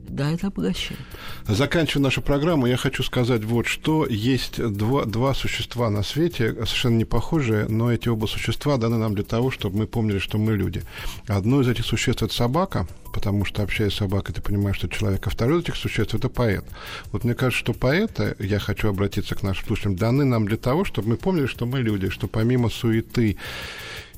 да, 0.08 0.30
это 0.30 0.48
обогащает. 0.48 1.00
Заканчивая 1.46 2.04
нашу 2.04 2.22
программу, 2.22 2.66
я 2.66 2.76
хочу 2.76 3.02
сказать 3.02 3.44
вот 3.44 3.66
что. 3.66 4.06
Есть 4.06 4.62
два, 4.62 5.04
два 5.04 5.34
существа 5.34 5.90
на 5.90 6.02
свете, 6.02 6.52
совершенно 6.52 6.96
не 6.96 7.04
похожие, 7.04 7.66
но 7.68 7.92
эти 7.92 8.08
оба 8.08 8.26
существа 8.26 8.76
даны 8.76 8.98
нам 8.98 9.14
для 9.14 9.24
того, 9.24 9.50
чтобы 9.50 9.78
мы 9.78 9.86
помнили, 9.86 10.18
что 10.18 10.38
мы 10.38 10.56
люди. 10.56 10.82
Одно 11.26 11.60
из 11.60 11.68
этих 11.68 11.86
существ– 11.86 12.22
это 12.24 12.34
собака, 12.34 12.86
потому 13.12 13.44
что, 13.44 13.62
общаясь 13.62 13.92
с 13.92 13.96
собакой, 13.96 14.34
ты 14.34 14.42
понимаешь, 14.42 14.76
что 14.76 14.88
человек, 14.88 15.26
а 15.26 15.30
второй 15.30 15.58
из 15.58 15.64
этих 15.64 15.76
существ– 15.76 16.14
это 16.16 16.28
поэт. 16.28 16.64
Вот 17.12 17.24
мне 17.24 17.34
кажется, 17.34 17.60
что 17.60 17.72
поэты, 17.72 18.36
я 18.38 18.58
хочу 18.58 18.88
обратиться 18.88 19.34
к 19.34 19.42
нашим 19.42 19.66
слушателям, 19.66 19.96
даны 19.96 20.24
нам 20.24 20.46
для 20.46 20.56
того, 20.56 20.84
чтобы 20.84 21.10
мы 21.10 21.16
помнили, 21.16 21.46
что 21.46 21.66
мы 21.66 21.80
люди, 21.80 22.08
что 22.10 22.26
помимо 22.26 22.68
суеты 22.68 23.38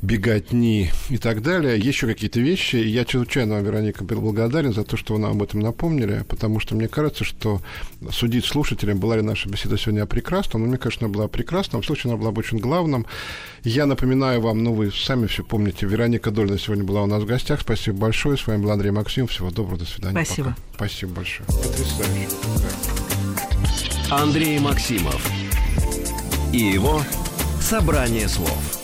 беготни 0.05 0.90
и 1.09 1.18
так 1.18 1.42
далее. 1.42 1.78
Еще 1.78 2.07
какие-то 2.07 2.40
вещи. 2.40 2.76
И 2.76 2.88
я 2.88 3.05
чрезвычайно 3.05 3.55
вам, 3.55 3.64
Вероника, 3.64 4.05
был 4.05 4.20
благодарен 4.20 4.72
за 4.72 4.84
то, 4.84 4.96
что 4.96 5.14
вы 5.14 5.20
нам 5.20 5.32
об 5.32 5.42
этом 5.42 5.61
напомнили, 5.61 6.24
потому 6.28 6.61
что 6.61 6.74
мне 6.74 6.88
кажется, 6.88 7.24
что 7.24 7.61
судить 8.11 8.44
слушателям, 8.44 8.98
была 8.98 9.16
ли 9.16 9.22
наша 9.22 9.48
беседа 9.48 9.78
сегодня 9.78 10.07
прекрасна, 10.07 10.59
но 10.59 10.66
мне 10.66 10.76
кажется, 10.76 11.07
она 11.07 11.12
была 11.12 11.28
прекрасна, 11.28 11.80
в 11.80 11.86
случае 11.86 12.12
она 12.12 12.20
была 12.20 12.32
бы 12.32 12.40
очень 12.40 12.59
главным. 12.59 13.07
Я 13.62 13.86
напоминаю 13.86 14.40
вам, 14.40 14.62
ну 14.62 14.74
вы 14.74 14.92
сами 14.92 15.26
все 15.26 15.42
помните, 15.42 15.86
Вероника 15.86 16.30
Дольна 16.30 16.59
сегодня 16.59 16.84
была 16.84 17.02
у 17.02 17.07
нас 17.07 17.22
в 17.22 17.26
гостях. 17.26 17.62
Спасибо 17.62 17.98
большое. 17.98 18.36
С 18.36 18.46
вами 18.46 18.62
был 18.62 18.70
Андрей 18.70 18.90
Максим. 18.90 19.26
Всего 19.26 19.50
доброго, 19.50 19.78
до 19.78 19.86
свидания. 19.86 20.24
Спасибо. 20.24 20.55
Пока. 20.72 20.88
Спасибо 20.88 21.12
большое. 21.14 21.46
Потрясающе. 21.46 22.28
Андрей 24.11 24.59
Максимов 24.59 25.26
и 26.52 26.59
его 26.59 27.00
«Собрание 27.61 28.28
слов». 28.28 28.84